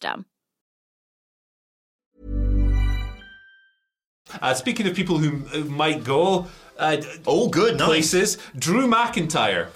Uh, 4.41 4.53
speaking 4.53 4.87
of 4.87 4.95
people 4.95 5.17
who 5.17 5.45
uh, 5.53 5.63
might 5.65 6.03
go 6.03 6.47
uh, 6.77 6.97
Oh, 7.27 7.49
good, 7.49 7.77
nice. 7.77 7.87
places, 7.87 8.37
Drew 8.57 8.87
McIntyre. 8.87 9.67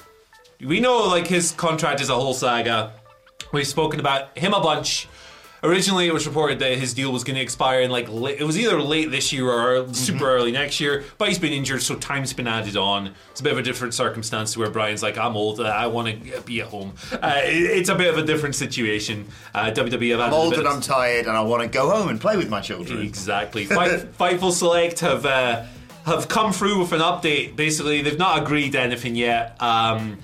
We 0.61 0.79
know 0.79 1.07
like 1.07 1.27
his 1.27 1.51
contract 1.51 1.99
is 2.01 2.09
a 2.09 2.15
whole 2.15 2.33
saga. 2.33 2.93
We've 3.51 3.67
spoken 3.67 3.99
about 3.99 4.35
him 4.37 4.53
a 4.53 4.61
bunch. 4.61 5.07
Originally, 5.65 6.07
it 6.07 6.13
was 6.13 6.27
reported 6.27 6.59
that 6.59 6.77
his 6.77 6.93
deal 6.93 7.11
was 7.11 7.23
going 7.23 7.35
to 7.35 7.41
expire 7.41 7.81
in 7.81 7.89
like 7.91 8.07
late, 8.09 8.39
it 8.39 8.43
was 8.43 8.57
either 8.57 8.81
late 8.81 9.11
this 9.11 9.33
year 9.33 9.49
or 9.49 9.93
super 9.93 10.29
early 10.29 10.51
next 10.51 10.79
year. 10.79 11.03
But 11.17 11.29
he's 11.29 11.39
been 11.39 11.53
injured, 11.53 11.81
so 11.81 11.95
time's 11.95 12.33
been 12.33 12.47
added 12.47 12.77
on. 12.77 13.13
It's 13.31 13.39
a 13.39 13.43
bit 13.43 13.53
of 13.53 13.59
a 13.59 13.63
different 13.63 13.93
circumstance 13.93 14.53
to 14.53 14.59
where 14.59 14.69
Bryan's 14.69 15.01
like, 15.01 15.17
"I'm 15.17 15.35
old, 15.35 15.59
uh, 15.59 15.63
I 15.63 15.87
want 15.87 16.23
to 16.23 16.41
be 16.41 16.61
at 16.61 16.67
home." 16.67 16.93
Uh, 17.11 17.41
it's 17.43 17.89
a 17.89 17.95
bit 17.95 18.13
of 18.13 18.17
a 18.17 18.23
different 18.23 18.55
situation. 18.55 19.27
Uh, 19.53 19.71
WWE 19.71 20.11
have 20.11 20.19
I'm 20.19 20.33
old 20.33 20.53
and 20.53 20.67
I'm 20.67 20.81
tired 20.81 21.25
and 21.25 21.35
I 21.35 21.41
want 21.41 21.63
to 21.63 21.67
go 21.69 21.89
home 21.89 22.09
and 22.09 22.21
play 22.21 22.37
with 22.37 22.49
my 22.49 22.61
children. 22.61 23.01
Exactly. 23.01 23.65
Fight, 23.75 24.13
Fightful 24.17 24.51
Select 24.51 24.99
have 24.99 25.25
uh, 25.25 25.63
have 26.05 26.27
come 26.27 26.53
through 26.53 26.79
with 26.79 26.91
an 26.91 27.01
update. 27.01 27.55
Basically, 27.55 28.01
they've 28.01 28.19
not 28.19 28.41
agreed 28.41 28.75
anything 28.75 29.15
yet. 29.15 29.61
Um, 29.61 30.19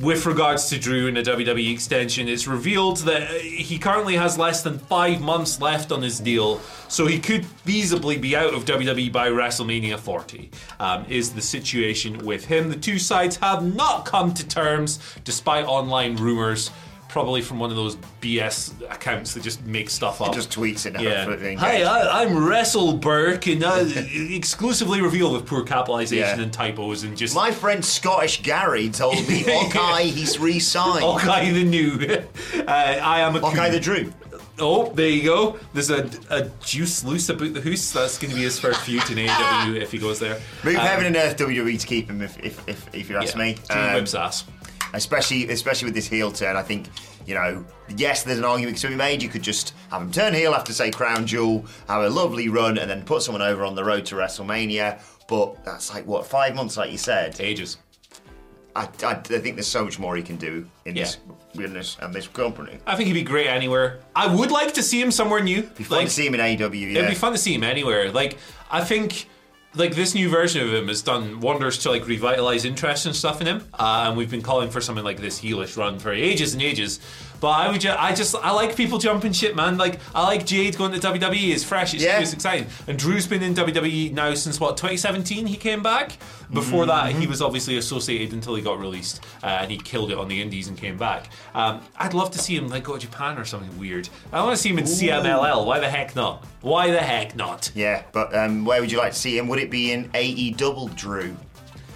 with 0.00 0.24
regards 0.24 0.68
to 0.70 0.78
Drew 0.78 1.08
and 1.08 1.16
the 1.16 1.22
WWE 1.22 1.72
extension, 1.72 2.28
it's 2.28 2.46
revealed 2.46 2.98
that 2.98 3.22
uh, 3.22 3.34
he 3.34 3.78
currently 3.78 4.16
has 4.16 4.38
less 4.38 4.62
than 4.62 4.78
five 4.78 5.20
months 5.20 5.60
left 5.60 5.92
on 5.92 6.02
his 6.02 6.18
deal, 6.18 6.60
so 6.88 7.06
he 7.06 7.18
could 7.18 7.44
feasibly 7.66 8.20
be 8.20 8.34
out 8.34 8.54
of 8.54 8.64
WWE 8.64 9.12
by 9.12 9.28
WrestleMania 9.28 9.98
40. 9.98 10.50
Um, 10.78 11.04
is 11.08 11.32
the 11.32 11.42
situation 11.42 12.24
with 12.24 12.46
him? 12.46 12.70
The 12.70 12.76
two 12.76 12.98
sides 12.98 13.36
have 13.36 13.62
not 13.74 14.06
come 14.06 14.32
to 14.34 14.46
terms, 14.46 14.98
despite 15.24 15.66
online 15.66 16.16
rumors. 16.16 16.70
Probably 17.10 17.42
from 17.42 17.58
one 17.58 17.70
of 17.70 17.76
those 17.76 17.96
BS 18.22 18.88
accounts 18.88 19.34
that 19.34 19.42
just 19.42 19.64
make 19.66 19.90
stuff 19.90 20.20
up. 20.20 20.32
just 20.32 20.48
tweets 20.50 20.86
it 20.86 21.00
Yeah. 21.00 21.56
Hi. 21.56 21.82
I, 21.82 22.22
I'm 22.22 22.46
Wrestle 22.46 22.92
Burke, 22.92 23.48
and 23.48 23.64
I 23.64 23.80
exclusively 24.14 25.00
reveal 25.00 25.32
with 25.32 25.44
poor 25.44 25.64
capitalization 25.64 26.38
Yeah. 26.38 26.44
and 26.44 26.52
typos 26.52 27.02
and 27.02 27.16
just. 27.16 27.34
My 27.34 27.50
friend 27.50 27.84
Scottish 27.84 28.42
Gary 28.42 28.90
told 28.90 29.26
me, 29.28 29.42
okay, 29.66 30.06
he's 30.06 30.38
re-signed. 30.38 31.02
Hawkeye 31.02 31.50
the 31.50 31.64
new. 31.64 31.98
uh, 32.54 32.70
I 32.70 33.20
am 33.20 33.34
a. 33.34 33.44
Okay, 33.44 33.56
coon. 33.56 33.72
the 33.72 33.80
Drew. 33.80 34.12
Oh, 34.60 34.92
there 34.92 35.08
you 35.08 35.24
go. 35.24 35.58
There's 35.72 35.90
a, 35.90 36.08
a 36.28 36.48
juice 36.62 37.02
loose 37.02 37.28
about 37.30 37.54
the 37.54 37.60
hoose. 37.62 37.92
That's 37.92 38.18
going 38.18 38.30
to 38.30 38.36
be 38.36 38.42
his 38.42 38.60
first 38.60 38.82
feud 38.82 39.02
in 39.10 39.16
AEW 39.26 39.80
if 39.80 39.90
he 39.90 39.98
goes 39.98 40.20
there. 40.20 40.38
Move 40.62 40.76
Um, 40.76 40.82
heaven 40.82 41.06
and 41.06 41.16
earth 41.16 41.38
WWE 41.38 41.80
to 41.80 41.86
keep 41.86 42.10
him 42.10 42.20
if, 42.20 42.38
if, 42.38 42.68
if, 42.68 42.94
if 42.94 43.08
you 43.08 43.16
ask 43.16 43.34
yeah. 43.34 43.42
me. 43.42 43.56
Um, 43.70 43.94
whips 43.94 44.14
ass. 44.14 44.44
Especially 44.92 45.48
especially 45.50 45.86
with 45.86 45.94
this 45.94 46.06
heel 46.08 46.30
turn. 46.32 46.56
I 46.56 46.62
think 46.62 46.88
you 47.26 47.34
know, 47.34 47.64
yes, 47.96 48.22
there's 48.24 48.38
an 48.38 48.44
argument 48.44 48.78
to 48.78 48.88
be 48.88 48.94
made. 48.96 49.22
You 49.22 49.28
could 49.28 49.42
just 49.42 49.74
have 49.90 50.02
him 50.02 50.10
turn 50.10 50.34
heel 50.34 50.52
after 50.54 50.72
say 50.72 50.90
Crown 50.90 51.26
Jewel, 51.26 51.64
have 51.88 52.02
a 52.02 52.10
lovely 52.10 52.48
run, 52.48 52.78
and 52.78 52.90
then 52.90 53.02
put 53.04 53.22
someone 53.22 53.42
over 53.42 53.64
on 53.64 53.74
the 53.74 53.84
road 53.84 54.06
to 54.06 54.14
WrestleMania. 54.16 55.00
But 55.28 55.64
that's 55.64 55.92
like 55.94 56.06
what 56.06 56.26
five 56.26 56.54
months, 56.54 56.76
like 56.76 56.90
you 56.90 56.98
said. 56.98 57.40
Ages. 57.40 57.78
I, 58.76 58.82
I, 59.02 59.10
I 59.12 59.14
think 59.14 59.56
there's 59.56 59.66
so 59.66 59.84
much 59.84 59.98
more 59.98 60.14
he 60.16 60.22
can 60.22 60.36
do 60.36 60.64
in 60.84 60.94
Yeah. 60.96 61.04
this 61.04 61.18
this 61.54 61.96
and 62.00 62.14
this 62.14 62.28
company. 62.28 62.78
I 62.86 62.94
think 62.94 63.08
he'd 63.08 63.12
be 63.14 63.22
great 63.24 63.48
anywhere. 63.48 63.98
I 64.14 64.32
would 64.32 64.52
like 64.52 64.74
to 64.74 64.82
see 64.82 65.00
him 65.00 65.10
somewhere 65.10 65.42
new. 65.42 65.62
Be 65.62 65.82
fun 65.82 66.04
to 66.04 66.10
see 66.10 66.24
him 66.26 66.34
in 66.34 66.40
AEW. 66.40 66.80
Yeah. 66.92 66.98
It'd 67.00 67.08
be 67.10 67.14
fun 67.16 67.32
to 67.32 67.38
see 67.38 67.52
him 67.52 67.64
anywhere. 67.64 68.12
Like 68.12 68.38
I 68.70 68.84
think 68.84 69.26
like 69.74 69.94
this 69.94 70.14
new 70.14 70.28
version 70.28 70.66
of 70.66 70.74
him 70.74 70.88
has 70.88 71.02
done 71.02 71.40
wonders 71.40 71.78
to 71.78 71.90
like 71.90 72.06
revitalize 72.06 72.64
interest 72.64 73.06
and 73.06 73.14
stuff 73.14 73.40
in 73.40 73.46
him. 73.46 73.68
Uh, 73.74 74.06
and 74.08 74.16
we've 74.16 74.30
been 74.30 74.42
calling 74.42 74.70
for 74.70 74.80
something 74.80 75.04
like 75.04 75.20
this 75.20 75.40
heelish 75.40 75.76
run 75.76 75.98
for 75.98 76.12
ages 76.12 76.54
and 76.54 76.62
ages. 76.62 76.98
But 77.40 77.48
I 77.48 77.70
would, 77.70 77.80
ju- 77.80 77.94
I 77.96 78.14
just, 78.14 78.34
I 78.36 78.50
like 78.50 78.76
people 78.76 78.98
jumping 78.98 79.32
shit, 79.32 79.56
man. 79.56 79.78
Like 79.78 79.98
I 80.14 80.22
like 80.24 80.44
Jade 80.44 80.76
going 80.76 80.92
to 80.92 80.98
WWE. 80.98 81.52
It's 81.54 81.64
fresh. 81.64 81.94
It's, 81.94 82.02
Yeah. 82.02 82.18
new, 82.18 82.22
it's 82.24 82.32
exciting. 82.34 82.66
And 82.86 82.98
Drew's 82.98 83.26
been 83.26 83.42
in 83.42 83.54
WWE 83.54 84.12
now 84.12 84.34
since 84.34 84.60
what 84.60 84.76
2017. 84.76 85.46
He 85.46 85.56
came 85.56 85.82
back. 85.82 86.18
Before 86.52 86.84
that, 86.86 87.10
Mm-hmm. 87.10 87.20
he 87.20 87.26
was 87.28 87.40
obviously 87.40 87.76
associated 87.78 88.32
until 88.32 88.56
he 88.56 88.62
got 88.62 88.80
released, 88.80 89.22
uh, 89.42 89.46
and 89.46 89.70
he 89.70 89.76
killed 89.78 90.10
it 90.10 90.18
on 90.18 90.26
the 90.26 90.42
Indies 90.42 90.66
and 90.66 90.76
came 90.76 90.96
back. 90.96 91.30
Um, 91.54 91.80
I'd 91.96 92.12
love 92.12 92.32
to 92.32 92.40
see 92.40 92.56
him 92.56 92.66
like 92.68 92.82
go 92.82 92.94
to 92.94 92.98
Japan 92.98 93.38
or 93.38 93.44
something 93.44 93.78
weird. 93.78 94.08
I 94.32 94.42
want 94.42 94.56
to 94.56 94.60
see 94.60 94.70
him 94.70 94.78
in 94.78 94.84
CMLL. 94.84 95.64
Why 95.64 95.78
the 95.78 95.88
heck 95.88 96.16
not? 96.16 96.44
Why 96.60 96.90
the 96.90 96.98
heck 96.98 97.36
not? 97.36 97.70
Yeah, 97.76 98.02
but 98.10 98.34
um, 98.34 98.64
where 98.64 98.80
would 98.80 98.90
you 98.90 98.98
like 98.98 99.12
to 99.12 99.18
see 99.18 99.38
him? 99.38 99.46
Would 99.46 99.60
it 99.60 99.70
be 99.70 99.92
in 99.92 100.10
AE 100.12 100.50
Double 100.54 100.88
Drew? 100.88 101.36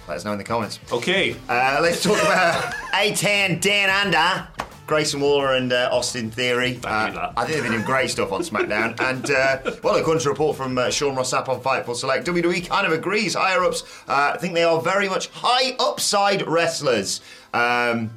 Let 0.07 0.17
us 0.17 0.23
know 0.25 0.31
in 0.31 0.37
the 0.37 0.43
comments. 0.45 0.79
Okay. 0.89 1.35
Uh, 1.49 1.79
let's 1.81 2.01
talk 2.01 2.17
about 2.21 2.73
A-Town 2.93 3.59
Down 3.59 3.89
Under. 3.89 4.47
Grayson 4.87 5.19
Waller 5.19 5.53
and 5.53 5.73
uh, 5.73 5.89
Austin 5.91 6.29
Theory. 6.31 6.79
I 6.83 7.09
Uh. 7.09 7.33
I 7.35 7.45
think 7.45 7.55
they've 7.55 7.63
been 7.63 7.71
doing 7.73 7.85
great 7.85 8.09
stuff 8.09 8.31
on 8.31 8.41
SmackDown. 8.41 8.99
and, 9.09 9.29
uh, 9.31 9.77
well, 9.83 9.95
according 9.95 10.21
to 10.23 10.29
a 10.29 10.31
report 10.31 10.57
from 10.57 10.77
uh, 10.77 10.89
Sean 10.89 11.15
Ross 11.15 11.33
Sapp 11.33 11.49
on 11.49 11.61
Fightful 11.61 11.95
Select, 11.95 12.27
WWE 12.27 12.67
kind 12.67 12.85
of 12.85 12.93
agrees. 12.93 13.33
Higher 13.33 13.63
ups 13.63 13.83
uh, 14.07 14.37
think 14.37 14.53
they 14.53 14.63
are 14.63 14.81
very 14.81 15.09
much 15.09 15.27
high 15.29 15.75
upside 15.79 16.47
wrestlers. 16.47 17.21
Um, 17.53 18.11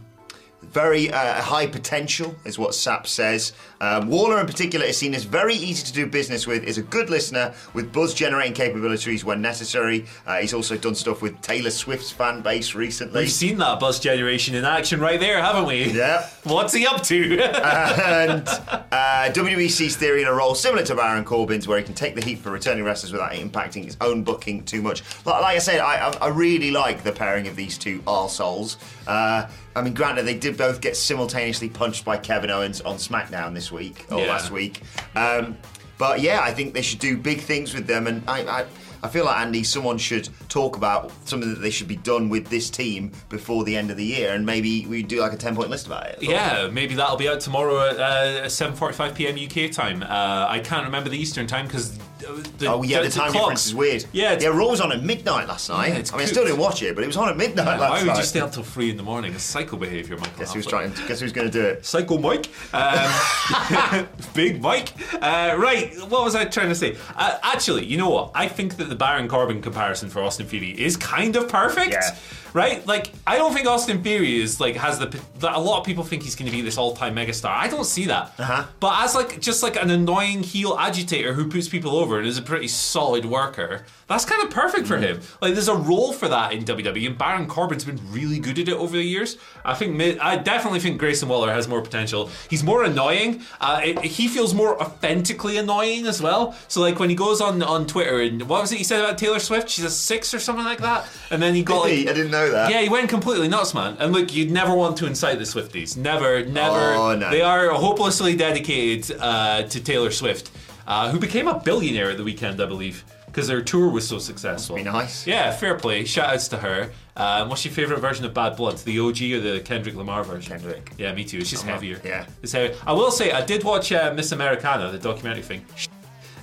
very 0.73 1.11
uh, 1.13 1.41
high 1.41 1.67
potential, 1.67 2.35
is 2.45 2.59
what 2.59 2.71
Sapp 2.71 3.07
says. 3.07 3.53
Um, 3.81 4.09
Waller, 4.09 4.41
in 4.41 4.47
particular, 4.47 4.85
is 4.85 4.97
seen 4.97 5.15
as 5.15 5.25
very 5.25 5.55
easy 5.55 5.85
to 5.87 5.93
do 5.93 6.07
business 6.07 6.47
with, 6.47 6.65
is 6.65 6.79
a 6.79 6.83
good 6.83 7.11
listener 7.11 7.55
with 7.75 7.93
buzz 7.93 8.15
generating 8.15 8.53
capabilities 8.53 9.25
when 9.25 9.41
necessary. 9.41 10.07
Uh, 10.27 10.39
he's 10.39 10.53
also 10.53 10.77
done 10.77 10.95
stuff 10.95 11.23
with 11.23 11.41
Taylor 11.41 11.71
Swift's 11.71 12.11
fan 12.11 12.41
base 12.41 12.75
recently. 12.75 13.21
We've 13.21 13.31
seen 13.31 13.59
that 13.59 13.81
buzz 13.81 14.01
generation 14.01 14.55
in 14.55 14.65
action 14.65 15.01
right 15.01 15.21
there, 15.21 15.41
haven't 15.41 15.67
we? 15.67 15.93
Yeah. 15.93 16.29
What's 16.45 16.75
he 16.75 16.87
up 16.87 17.03
to? 17.05 17.39
and 17.43 18.49
uh, 18.49 19.31
WWE 19.33 19.71
sees 19.71 19.97
Theory 19.97 20.23
in 20.23 20.29
a 20.29 20.33
role 20.33 20.55
similar 20.55 20.85
to 20.85 20.95
Baron 20.95 21.25
Corbin's, 21.25 21.69
where 21.69 21.79
he 21.79 21.85
can 21.85 21.95
take 21.95 22.15
the 22.15 22.23
heat 22.23 22.39
for 22.39 22.51
returning 22.51 22.85
wrestlers 22.85 23.13
without 23.13 23.33
impacting 23.33 23.85
his 23.85 23.97
own 24.01 24.23
booking 24.25 24.65
too 24.65 24.83
much. 24.83 25.03
Like, 25.25 25.43
like 25.43 25.57
I 25.57 25.59
said, 25.59 25.81
I, 25.81 26.11
I, 26.21 26.29
really 26.29 26.71
like 26.71 27.03
the 27.03 27.13
pairing 27.13 27.49
of 27.49 27.57
these 27.57 27.79
two 27.79 28.01
arseholes. 28.01 28.77
Uh, 29.07 29.49
I 29.79 29.83
mean, 29.83 29.95
granted, 29.95 30.25
they 30.27 30.35
did 30.35 30.57
both 30.57 30.81
get 30.81 30.97
simultaneously 30.97 31.69
punched 31.69 32.05
by 32.05 32.17
Kevin 32.17 32.51
Owens 32.51 32.81
on 32.83 32.97
SmackDown 32.97 33.55
this 33.55 33.71
week 33.73 34.07
or 34.11 34.21
Yeah. 34.21 34.27
last 34.27 34.51
week. 34.51 34.83
Um, 35.15 35.57
but 35.99 36.21
yeah, 36.21 36.41
I 36.43 36.53
think 36.53 36.75
they 36.75 36.83
should 36.83 36.99
do 37.01 37.17
big 37.17 37.41
things 37.41 37.75
with 37.75 37.87
them, 37.87 38.07
and 38.07 38.23
I. 38.29 38.41
I 38.61 38.65
I 39.01 39.07
feel 39.07 39.27
like 39.27 39.39
Andy, 39.39 39.63
someone 39.63 39.97
should 39.97 40.29
talk 40.49 40.77
about 40.77 41.13
something 41.25 41.55
that 41.55 41.61
they 41.61 41.71
should 41.71 41.87
be 41.87 41.95
done 41.95 42.29
with 42.29 42.49
this 42.49 42.69
team 42.69 43.13
before 43.29 43.63
the 43.63 43.77
end 43.77 43.93
of 43.93 43.97
the 43.97 44.05
year, 44.05 44.33
and 44.35 44.45
maybe 44.45 44.87
we 44.87 45.05
do 45.05 45.21
like 45.21 45.33
a 45.33 45.37
ten-point 45.37 45.71
list 45.71 45.87
about 45.87 46.05
it. 46.07 46.19
yeah, 46.21 46.67
maybe 46.73 46.97
that'll 46.97 47.17
be 47.17 47.29
out 47.29 47.39
tomorrow 47.39 47.79
at 47.91 47.97
uh, 48.01 48.47
7:45 48.47 49.15
p.m. 49.15 49.37
UK 49.39 49.71
time. 49.71 50.03
Uh, 50.03 50.47
I 50.49 50.59
can't 50.59 50.85
remember 50.85 51.09
the 51.11 51.17
Eastern 51.17 51.47
time 51.47 51.67
because. 51.69 51.97
Oh 52.27 52.83
yeah, 52.83 53.03
the 53.03 53.09
time 53.11 53.33
difference 53.33 53.67
is 53.67 53.75
weird. 53.75 54.05
Yeah, 54.13 54.37
yeah, 54.41 54.49
Raw 54.49 54.67
was 54.69 54.81
on 54.81 54.93
at 54.93 55.03
midnight 55.03 55.47
last 55.49 55.69
night. 55.69 55.89
Yeah, 55.89 55.95
I 56.13 56.17
mean, 56.17 56.23
I 56.23 56.25
still 56.25 56.45
didn't 56.45 56.59
watch 56.59 56.83
it, 56.83 56.95
but 56.95 57.05
it 57.05 57.07
was 57.07 57.17
on 57.17 57.29
at 57.29 57.37
midnight 57.37 57.67
Yeah, 57.67 57.79
last 57.79 57.91
why 57.91 57.99
would 58.01 58.07
night. 58.09 58.17
you 58.19 58.23
stay 58.25 58.41
up 58.41 58.53
till 58.53 58.63
three 58.63 58.91
in 58.91 58.97
the 58.97 59.03
morning? 59.03 59.33
It's 59.35 59.43
psycho 59.45 59.77
behaviour, 59.77 60.17
Michael. 60.17 60.39
Guess 60.39 60.55
who's 60.55 60.67
trying? 60.67 60.93
Guess 61.07 61.21
who's 61.21 61.33
going 61.33 61.51
to 61.51 61.53
do 61.53 61.65
it? 61.65 61.87
Psycho 61.87 62.19
Mike. 62.19 62.49
Um, 62.73 64.07
big 64.35 64.61
Mike. 64.61 64.93
Uh, 65.15 65.55
right, 65.59 65.93
what 66.09 66.25
was 66.25 66.35
I 66.35 66.45
trying 66.47 66.69
to 66.69 66.75
say? 66.75 66.97
Uh, 67.15 67.39
actually, 67.43 67.85
you 67.87 67.97
know 67.97 68.11
what? 68.11 68.33
I 68.35 68.49
think 68.49 68.77
that 68.77 68.89
the 68.89 68.97
Baron 68.97 69.29
Corbin 69.29 69.63
comparison 69.63 70.09
for 70.09 70.23
Austin 70.23 70.47
Theory 70.47 70.71
is 70.81 70.97
kind 70.97 71.37
of 71.37 71.49
perfect. 71.49 71.93
Yeah. 71.93 72.17
Right? 72.59 72.85
Like, 72.89 73.13
I 73.25 73.37
don't 73.37 73.55
think 73.55 73.69
Austin 73.69 74.03
Theory 74.03 74.41
is 74.41 74.59
like 74.59 74.75
has 74.75 74.99
the. 74.99 75.07
That 75.39 75.55
a 75.55 75.61
lot 75.61 75.79
of 75.79 75.87
people 75.87 76.03
think 76.03 76.25
he's 76.25 76.35
going 76.35 76.51
to 76.51 76.57
be 76.57 76.61
this 76.61 76.77
all-time 76.77 77.15
megastar. 77.15 77.51
I 77.51 77.69
don't 77.69 77.85
see 77.85 78.07
that. 78.07 78.33
Uh-huh. 78.37 78.65
But 78.81 79.05
as 79.05 79.15
like 79.15 79.41
just 79.41 79.63
like 79.63 79.81
an 79.81 79.91
annoying 79.91 80.43
heel 80.43 80.77
agitator 80.77 81.35
who 81.35 81.49
puts 81.49 81.69
people 81.69 81.97
over, 81.97 82.19
and 82.19 82.27
is 82.27 82.37
a 82.37 82.43
pretty 82.43 82.67
solid 82.67 83.25
worker, 83.25 83.85
that's 84.09 84.25
kind 84.25 84.43
of 84.43 84.51
perfect 84.51 84.87
for 84.87 84.97
him. 84.97 85.21
Like, 85.43 85.53
there's 85.53 85.69
a 85.69 85.75
role 85.75 86.13
for 86.13 86.29
that 86.29 86.53
in 86.53 86.65
WWE, 86.65 87.07
and 87.07 87.19
Baron 87.19 87.47
Corbin's 87.47 87.85
been 87.85 88.01
really 88.11 88.39
good 88.39 88.59
at 88.59 88.67
it 88.67 88.75
over 88.75 88.97
the 88.97 89.05
years. 89.05 89.37
I 89.65 89.75
think, 89.75 90.01
I 90.21 90.37
definitely 90.37 90.81
think 90.81 90.99
Grayson 90.99 91.29
Waller 91.29 91.53
has 91.53 91.69
more 91.69 91.83
potential. 91.83 92.31
He's 92.49 92.65
more 92.65 92.83
annoying. 92.85 93.43
Uh, 93.61 93.83
it, 93.85 94.01
he 94.01 94.27
feels 94.27 94.55
more 94.55 94.81
authentically 94.83 95.59
annoying 95.59 96.07
as 96.07 96.23
well. 96.23 96.57
So, 96.69 96.81
like, 96.81 96.99
when 96.99 97.11
he 97.11 97.15
goes 97.15 97.43
on 97.43 97.63
on 97.63 97.87
Twitter 97.87 98.21
and 98.21 98.49
what 98.49 98.63
was 98.63 98.73
it 98.73 98.79
he 98.79 98.85
said 98.85 99.01
about 99.01 99.19
Taylor 99.19 99.39
Swift? 99.39 99.69
She's 99.69 99.85
a 99.85 99.91
six 99.91 100.33
or 100.33 100.39
something 100.41 100.65
like 100.65 100.79
that, 100.79 101.07
and 101.31 101.43
then 101.43 101.55
he 101.55 101.63
got 101.63 101.85
Did 101.85 101.91
like, 101.91 101.93
he? 101.93 102.09
I 102.09 102.13
didn't 102.15 102.31
know 102.31 102.48
that. 102.51 102.71
Yeah, 102.71 102.81
he 102.81 102.89
went 102.89 103.09
completely 103.09 103.49
nuts, 103.49 103.75
man. 103.75 103.97
And 103.99 104.13
look, 104.13 104.35
you'd 104.35 104.51
never 104.51 104.75
want 104.75 104.97
to 104.99 105.07
incite 105.07 105.39
the 105.39 105.45
Swifties. 105.45 105.97
Never, 105.97 106.45
never. 106.45 106.95
Oh, 106.95 107.17
no. 107.17 107.31
They 107.31 107.43
are 107.43 107.71
hopelessly 107.71 108.37
dedicated 108.37 109.17
uh, 109.21 109.63
to 109.65 109.81
Taylor 109.83 110.11
Swift, 110.11 110.51
uh, 110.87 111.11
who 111.11 111.19
became 111.19 111.49
a 111.49 111.59
billionaire 111.61 112.11
at 112.11 112.17
the 112.17 112.25
weekend, 112.25 112.61
I 112.61 112.67
believe, 112.67 113.05
because 113.27 113.47
their 113.49 113.63
tour 113.63 113.89
was 113.91 114.09
so 114.09 114.19
successful. 114.19 114.77
be 114.77 114.83
nice. 114.83 115.27
Yeah, 115.27 115.51
fair 115.53 115.75
play. 115.77 116.05
Shout 116.05 116.33
outs 116.35 116.49
to 116.49 116.57
her. 116.59 116.91
Um, 117.17 117.49
what's 117.49 117.65
your 117.65 117.75
favourite 117.75 118.01
version 118.01 118.25
of 118.25 118.33
Bad 118.33 118.57
Blood? 118.57 118.79
The 118.79 118.99
OG 119.01 119.23
or 119.23 119.41
the 119.41 119.61
Kendrick 119.65 119.95
Lamar 119.97 120.23
version? 120.25 120.53
Kendrick. 120.59 120.93
Yeah, 120.99 121.13
me 121.15 121.25
too. 121.25 121.39
It's 121.39 121.51
just 121.51 121.65
heavier. 121.65 122.01
yeah. 122.05 122.27
It's 122.43 122.53
heavy. 122.53 122.75
I 122.87 122.93
will 122.93 123.11
say, 123.11 123.33
I 123.33 123.45
did 123.45 123.65
watch 123.65 123.91
uh, 123.93 124.13
Miss 124.15 124.33
Americana, 124.33 124.91
the 124.91 124.99
documentary 124.99 125.43
thing. 125.43 125.65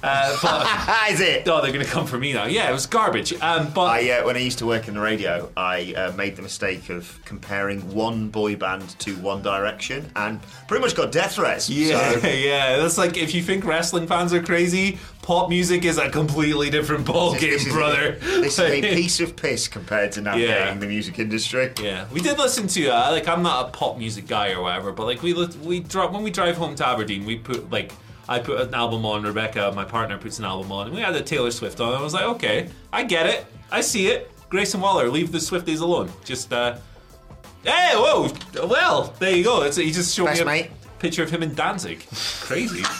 Uh, 0.04 0.38
but. 0.42 1.10
Is 1.12 1.20
it? 1.22 1.48
Oh, 1.48 1.62
they're 1.62 1.72
going 1.72 1.86
to 1.86 1.92
come 1.92 2.06
for 2.08 2.18
me 2.18 2.34
now. 2.34 2.46
Yeah, 2.46 2.70
it 2.70 2.74
was 2.74 2.88
garbage. 2.88 3.34
Um, 3.42 3.72
but 3.72 3.86
I, 3.86 4.10
uh, 4.12 4.26
when 4.26 4.36
I 4.36 4.40
used 4.40 4.58
to 4.60 4.66
work 4.66 4.88
in 4.88 4.96
the 4.96 5.00
radio, 5.00 5.52
I 5.56 5.94
uh, 5.96 6.12
made 6.14 6.36
the 6.36 6.42
mistake 6.42 6.90
of 6.90 7.20
comparing 7.26 7.94
one 7.94 8.30
boy 8.30 8.56
band 8.56 8.98
to 9.00 9.16
One 9.18 9.42
Direction, 9.42 10.12
and 10.16 10.40
pretty 10.68 10.82
much 10.84 10.96
got 10.96 11.12
death 11.12 11.36
threats. 11.36 11.70
Yeah, 11.70 12.20
So, 12.20 12.28
yeah. 12.28 12.78
That's 12.78 12.98
like 12.98 13.18
if 13.18 13.34
you 13.36 13.42
think 13.44 13.66
wrestling 13.66 14.08
fans 14.08 14.34
are 14.34 14.42
crazy, 14.42 14.98
pop 15.22 15.50
music 15.50 15.86
is 15.86 15.98
a 15.98 16.10
completely 16.10 16.70
different 16.70 17.06
ballgame, 17.06 17.72
brother. 17.72 18.14
This 18.20 18.58
is 18.58 18.60
a 18.60 18.82
piece 18.96 19.20
of 19.20 19.36
piss 19.36 19.68
compared 19.68 20.12
to 20.14 20.22
navigating 20.22 20.56
Yeah. 20.56 20.74
the 20.74 20.88
music 20.88 21.20
industry. 21.20 21.72
Yeah, 21.82 22.06
we 22.12 22.20
did 22.22 22.38
listen 22.38 22.68
to 22.70 22.88
uh, 22.90 23.12
like 23.12 23.28
I'm 23.28 23.44
not 23.44 23.68
a 23.68 23.72
pop 23.72 23.98
music 23.98 24.28
guy 24.28 24.52
or 24.52 24.62
whatever, 24.62 24.92
but 24.92 25.06
like 25.06 25.22
we 25.22 25.34
we 25.64 25.80
drop 25.82 26.12
when 26.12 26.24
we 26.24 26.32
drive 26.32 26.58
home 26.58 26.76
to 26.76 26.88
Aberdeen, 26.88 27.26
we 27.26 27.38
put 27.38 27.70
like 27.72 27.92
I 28.28 28.40
put 28.40 28.60
an 28.60 28.74
album 28.74 29.06
on, 29.06 29.24
Rebecca, 29.24 29.72
my 29.76 29.86
partner, 29.86 30.18
puts 30.18 30.40
an 30.40 30.46
album 30.46 30.72
on, 30.72 30.88
and 30.88 30.96
we 30.96 31.02
had 31.02 31.16
a 31.16 31.22
Taylor 31.22 31.52
Swift 31.52 31.80
on. 31.80 31.90
And 31.90 31.98
I 31.98 32.02
was 32.02 32.14
like, 32.14 32.26
okay, 32.26 32.70
I 32.92 33.04
get 33.04 33.26
it, 33.28 33.46
I 33.72 33.82
see 33.82 34.08
it. 34.08 34.32
Grayson 34.50 34.82
Waller, 34.82 35.10
leave 35.10 35.32
the 35.32 35.38
Swifties 35.40 35.82
alone. 35.82 36.12
Just 36.24 36.52
uh, 36.54 36.78
hey, 37.64 37.92
whoa, 37.94 38.32
well, 38.68 39.14
there 39.20 39.36
you 39.36 39.44
go. 39.44 39.64
It's 39.64 39.76
he 39.78 39.92
just 39.92 40.16
showed 40.16 40.26
Best 40.26 40.40
me 40.40 40.44
a 40.44 40.46
mate. 40.46 40.72
picture 41.00 41.24
of 41.24 41.30
him 41.30 41.44
in 41.44 41.54
Danzig. 41.56 42.06
Crazy. 42.42 42.84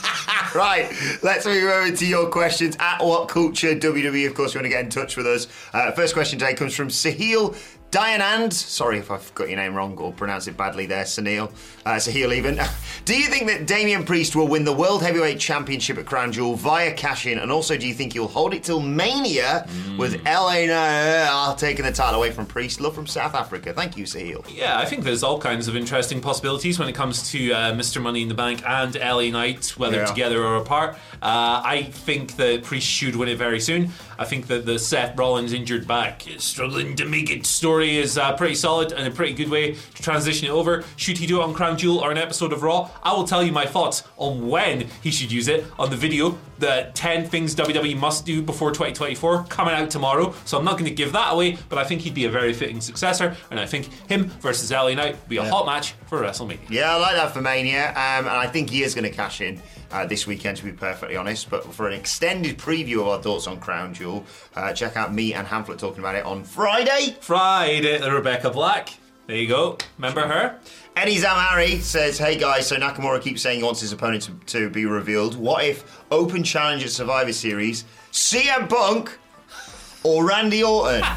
Right, 0.54 0.90
let's 1.22 1.44
move 1.44 1.64
over 1.68 1.94
to 1.94 2.06
your 2.06 2.30
questions. 2.30 2.76
At 2.78 3.02
What 3.04 3.28
Culture 3.28 3.74
WWE, 3.74 4.26
of 4.26 4.34
course, 4.34 4.54
you 4.54 4.58
want 4.58 4.64
to 4.64 4.70
get 4.70 4.84
in 4.84 4.88
touch 4.90 5.14
with 5.16 5.26
us. 5.26 5.48
Uh, 5.74 5.92
first 5.92 6.14
question 6.14 6.38
today 6.38 6.54
comes 6.54 6.74
from 6.74 6.88
Sahil 6.88 7.54
Dayanand. 7.90 8.54
Sorry 8.54 8.98
if 8.98 9.10
I've 9.10 9.34
got 9.34 9.48
your 9.48 9.58
name 9.58 9.74
wrong 9.74 9.98
or 9.98 10.12
pronounced 10.14 10.48
it 10.48 10.56
badly 10.56 10.86
there, 10.86 11.04
Sunil. 11.04 11.52
Uh, 11.86 11.90
Sahil, 11.98 12.34
even. 12.34 12.58
Do 13.04 13.16
you 13.16 13.28
think 13.28 13.46
that 13.46 13.64
Damian 13.68 14.02
Priest 14.04 14.34
will 14.34 14.48
win 14.48 14.64
the 14.64 14.72
World 14.72 15.04
Heavyweight 15.04 15.38
Championship 15.38 15.98
at 15.98 16.04
Crown 16.04 16.32
Jewel 16.32 16.56
via 16.56 16.92
cash 16.92 17.26
in? 17.26 17.38
And 17.38 17.52
also, 17.52 17.76
do 17.76 17.86
you 17.86 17.94
think 17.94 18.14
he'll 18.14 18.26
hold 18.26 18.52
it 18.52 18.64
till 18.64 18.80
Mania 18.80 19.68
with 19.96 20.20
LA 20.26 20.66
Knight 20.66 21.54
taking 21.58 21.84
the 21.84 21.92
title 21.92 22.16
away 22.18 22.32
from 22.32 22.44
Priest? 22.44 22.80
Love 22.80 22.96
from 22.96 23.06
South 23.06 23.36
Africa. 23.36 23.72
Thank 23.72 23.96
you, 23.96 24.02
Sahil. 24.02 24.44
Yeah, 24.52 24.76
I 24.80 24.84
think 24.84 25.04
there's 25.04 25.22
all 25.22 25.38
kinds 25.38 25.68
of 25.68 25.76
interesting 25.76 26.20
possibilities 26.20 26.80
when 26.80 26.88
it 26.88 26.94
comes 26.96 27.30
to 27.30 27.52
uh, 27.52 27.72
Mr. 27.72 28.02
Money 28.02 28.22
in 28.22 28.28
the 28.28 28.34
Bank 28.34 28.62
and 28.66 28.96
LA 28.96 29.30
Knight, 29.30 29.68
whether 29.76 29.98
Yeah. 29.98 30.06
together 30.06 30.44
or 30.44 30.56
apart. 30.56 30.96
Uh, 31.22 31.62
I 31.64 31.82
think 31.92 32.34
that 32.36 32.64
Priest 32.64 32.88
should 32.88 33.14
win 33.14 33.28
it 33.28 33.38
very 33.38 33.60
soon. 33.60 33.90
I 34.18 34.24
think 34.24 34.48
that 34.48 34.66
the 34.66 34.80
Seth 34.80 35.16
Rollins 35.16 35.52
injured 35.52 35.86
back, 35.86 36.26
is 36.26 36.42
struggling 36.42 36.96
to 36.96 37.04
make 37.04 37.30
it 37.30 37.46
story 37.46 37.98
is 37.98 38.18
uh, 38.18 38.36
pretty 38.36 38.56
solid 38.56 38.90
and 38.90 39.06
a 39.06 39.10
pretty 39.12 39.34
good 39.34 39.48
way 39.50 39.76
to 39.94 40.02
transition 40.02 40.48
it 40.48 40.50
over. 40.50 40.82
Should 40.96 41.18
he 41.18 41.26
do 41.28 41.40
it 41.40 41.44
on 41.44 41.54
Crown 41.54 41.75
Jewel 41.76 41.98
or 41.98 42.10
an 42.10 42.18
episode 42.18 42.52
of 42.52 42.62
Raw? 42.62 42.90
I 43.02 43.12
will 43.12 43.24
tell 43.24 43.42
you 43.42 43.52
my 43.52 43.66
thoughts 43.66 44.02
on 44.16 44.48
when 44.48 44.88
he 45.02 45.10
should 45.10 45.30
use 45.30 45.48
it 45.48 45.64
on 45.78 45.90
the 45.90 45.96
video, 45.96 46.38
the 46.58 46.90
10 46.94 47.28
things 47.28 47.54
WWE 47.54 47.96
must 47.98 48.24
do 48.26 48.42
before 48.42 48.70
2024, 48.70 49.44
coming 49.44 49.74
out 49.74 49.90
tomorrow. 49.90 50.34
So 50.44 50.58
I'm 50.58 50.64
not 50.64 50.72
going 50.72 50.86
to 50.86 50.94
give 50.94 51.12
that 51.12 51.32
away, 51.32 51.58
but 51.68 51.78
I 51.78 51.84
think 51.84 52.00
he'd 52.00 52.14
be 52.14 52.24
a 52.24 52.30
very 52.30 52.52
fitting 52.52 52.80
successor, 52.80 53.36
and 53.50 53.60
I 53.60 53.66
think 53.66 53.90
him 54.08 54.28
versus 54.40 54.70
LA 54.70 54.94
Knight 54.94 55.16
would 55.20 55.28
be 55.28 55.36
a 55.36 55.44
hot 55.44 55.66
match 55.66 55.92
for 56.06 56.20
WrestleMania. 56.20 56.68
Yeah, 56.70 56.94
I 56.94 56.96
like 56.96 57.14
that 57.14 57.32
for 57.32 57.40
Mania, 57.40 57.90
um, 57.90 58.26
and 58.26 58.28
I 58.28 58.46
think 58.46 58.70
he 58.70 58.82
is 58.82 58.94
going 58.94 59.04
to 59.04 59.10
cash 59.10 59.40
in 59.40 59.60
uh, 59.90 60.06
this 60.06 60.26
weekend, 60.26 60.56
to 60.58 60.64
be 60.64 60.72
perfectly 60.72 61.16
honest. 61.16 61.50
But 61.50 61.72
for 61.72 61.88
an 61.88 61.94
extended 61.94 62.58
preview 62.58 63.00
of 63.00 63.08
our 63.08 63.22
thoughts 63.22 63.46
on 63.46 63.60
Crown 63.60 63.94
Jewel, 63.94 64.24
uh, 64.54 64.72
check 64.72 64.96
out 64.96 65.12
me 65.14 65.34
and 65.34 65.46
Hamlet 65.46 65.78
talking 65.78 66.00
about 66.00 66.14
it 66.14 66.24
on 66.24 66.44
Friday. 66.44 67.16
Friday, 67.20 67.98
the 67.98 68.10
Rebecca 68.10 68.50
Black. 68.50 68.90
There 69.26 69.36
you 69.36 69.48
go. 69.48 69.76
Remember 69.98 70.20
her? 70.22 70.60
Eddie 70.94 71.16
Zamari 71.16 71.80
says, 71.80 72.16
"Hey 72.16 72.36
guys, 72.36 72.68
so 72.68 72.76
Nakamura 72.76 73.20
keeps 73.20 73.42
saying 73.42 73.58
he 73.58 73.64
wants 73.64 73.80
his 73.80 73.92
opponent 73.92 74.22
to, 74.22 74.32
to 74.58 74.70
be 74.70 74.86
revealed. 74.86 75.36
What 75.36 75.64
if 75.64 76.00
open 76.10 76.44
challenge 76.44 76.84
at 76.84 76.90
Survivor 76.90 77.32
Series, 77.32 77.84
CM 78.12 78.68
Punk 78.68 79.18
or 80.06 80.24
Randy 80.26 80.62
Orton? 80.62 81.02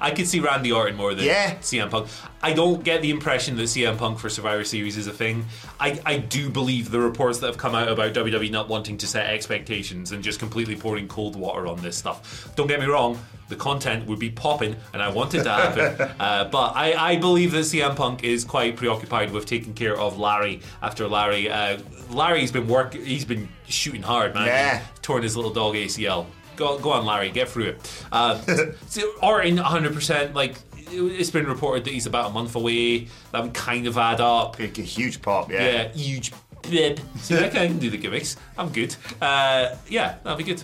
I 0.00 0.12
could 0.14 0.26
see 0.26 0.40
Randy 0.40 0.72
Orton 0.72 0.96
more 0.96 1.14
than 1.14 1.24
Yeah. 1.24 1.54
CM 1.56 1.90
Punk. 1.90 2.08
I 2.42 2.52
don't 2.52 2.82
get 2.84 3.00
the 3.00 3.10
impression 3.10 3.56
that 3.56 3.62
CM 3.64 3.96
Punk 3.96 4.18
for 4.18 4.28
Survivor 4.28 4.64
Series 4.64 4.96
is 4.96 5.06
a 5.06 5.12
thing. 5.12 5.44
I, 5.80 6.00
I 6.04 6.18
do 6.18 6.50
believe 6.50 6.90
the 6.90 7.00
reports 7.00 7.38
that 7.38 7.46
have 7.46 7.56
come 7.56 7.74
out 7.74 7.88
about 7.88 8.12
WWE 8.12 8.50
not 8.50 8.68
wanting 8.68 8.98
to 8.98 9.06
set 9.06 9.26
expectations 9.26 10.12
and 10.12 10.22
just 10.22 10.38
completely 10.40 10.76
pouring 10.76 11.08
cold 11.08 11.36
water 11.36 11.66
on 11.66 11.80
this 11.80 11.96
stuff. 11.96 12.52
Don't 12.56 12.66
get 12.66 12.80
me 12.80 12.86
wrong, 12.86 13.18
the 13.48 13.56
content 13.56 14.06
would 14.06 14.18
be 14.18 14.30
popping 14.30 14.76
and 14.92 15.02
I 15.02 15.08
want 15.10 15.34
it 15.34 15.44
to 15.44 15.50
happen. 15.50 16.10
uh, 16.20 16.44
but 16.50 16.72
I, 16.76 17.12
I 17.12 17.16
believe 17.16 17.52
that 17.52 17.60
CM 17.60 17.96
Punk 17.96 18.24
is 18.24 18.44
quite 18.44 18.76
preoccupied 18.76 19.30
with 19.32 19.46
taking 19.46 19.72
care 19.74 19.96
of 19.98 20.18
Larry 20.18 20.60
after 20.82 21.08
Larry. 21.08 21.50
Uh, 21.50 21.78
Larry's 22.10 22.52
been 22.52 22.68
work. 22.68 22.92
He's 22.94 23.24
been 23.24 23.48
shooting 23.68 24.02
hard, 24.02 24.34
man. 24.34 24.46
Yeah. 24.46 24.82
torn 25.00 25.22
his 25.22 25.34
little 25.36 25.52
dog 25.52 25.74
ACL. 25.74 26.26
Go, 26.56 26.78
go 26.78 26.92
on, 26.92 27.04
Larry, 27.06 27.30
get 27.30 27.48
through 27.48 27.64
it. 27.70 28.04
Uh, 28.12 28.38
so 28.86 29.12
Orton, 29.22 29.56
100%, 29.58 30.34
like, 30.34 30.56
it's 30.90 31.30
been 31.30 31.46
reported 31.46 31.84
that 31.84 31.92
he's 31.92 32.06
about 32.06 32.30
a 32.30 32.32
month 32.32 32.54
away. 32.54 33.08
That 33.32 33.42
would 33.42 33.54
kind 33.54 33.86
of 33.86 33.98
add 33.98 34.20
up. 34.20 34.58
A 34.60 34.66
huge 34.66 35.22
pop, 35.22 35.50
yeah. 35.50 35.64
Yeah, 35.64 35.88
huge 35.92 36.32
bib. 36.62 37.00
See, 37.16 37.38
I 37.38 37.48
can 37.48 37.78
do 37.78 37.90
the 37.90 37.98
gimmicks. 37.98 38.36
I'm 38.56 38.70
good. 38.70 38.94
Uh, 39.20 39.76
yeah, 39.88 40.16
that'll 40.22 40.38
be 40.38 40.44
good. 40.44 40.62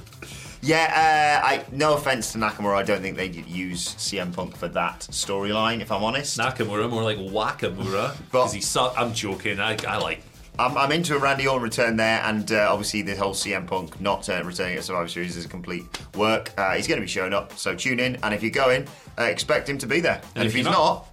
Yeah, 0.63 1.41
uh, 1.43 1.47
I 1.47 1.65
no 1.73 1.95
offense 1.95 2.33
to 2.33 2.39
Nakamura, 2.39 2.77
I 2.77 2.83
don't 2.83 3.01
think 3.01 3.17
they'd 3.17 3.47
use 3.47 3.95
CM 3.95 4.33
Punk 4.35 4.57
for 4.57 4.69
that 4.69 5.01
storyline. 5.11 5.81
If 5.81 5.91
I'm 5.91 6.05
honest, 6.05 6.39
Nakamura, 6.39 6.91
more 6.91 7.03
like 7.03 7.17
Wakamura. 7.17 8.15
Because 8.31 8.63
so, 8.67 8.93
I'm 8.97 9.15
joking. 9.15 9.59
I, 9.59 9.77
I 9.89 9.97
like. 9.97 10.23
I'm, 10.61 10.77
I'm 10.77 10.93
into 10.93 11.17
a 11.17 11.19
Randy 11.19 11.47
Orton 11.47 11.63
return 11.63 11.97
there, 11.97 12.21
and 12.25 12.51
uh, 12.53 12.69
obviously 12.71 13.03
the 13.03 13.17
whole 13.17 13.33
CM 13.33 13.67
Punk 13.67 14.01
not 14.01 14.29
uh, 14.29 14.43
returning 14.45 14.77
at 14.77 14.85
Survivor 14.85 15.09
Series 15.09 15.37
is 15.37 15.45
a 15.45 15.49
complete 15.49 15.85
work. 16.15 16.53
Uh, 16.59 16.75
he's 16.75 16.87
going 16.87 17.01
to 17.01 17.05
be 17.05 17.11
showing 17.11 17.33
up, 17.33 17.57
so 17.59 17.75
tune 17.75 17.99
in, 17.99 18.17
and 18.23 18.35
if 18.35 18.43
you're 18.43 18.51
going, 18.51 18.87
uh, 19.19 19.23
expect 19.25 19.69
him 19.69 19.79
to 19.79 19.87
be 19.87 20.01
there. 20.01 20.21
And, 20.35 20.45
if, 20.45 20.51
if 20.51 20.55
he's 20.55 20.65
you're 20.67 20.73
not, 20.75 21.07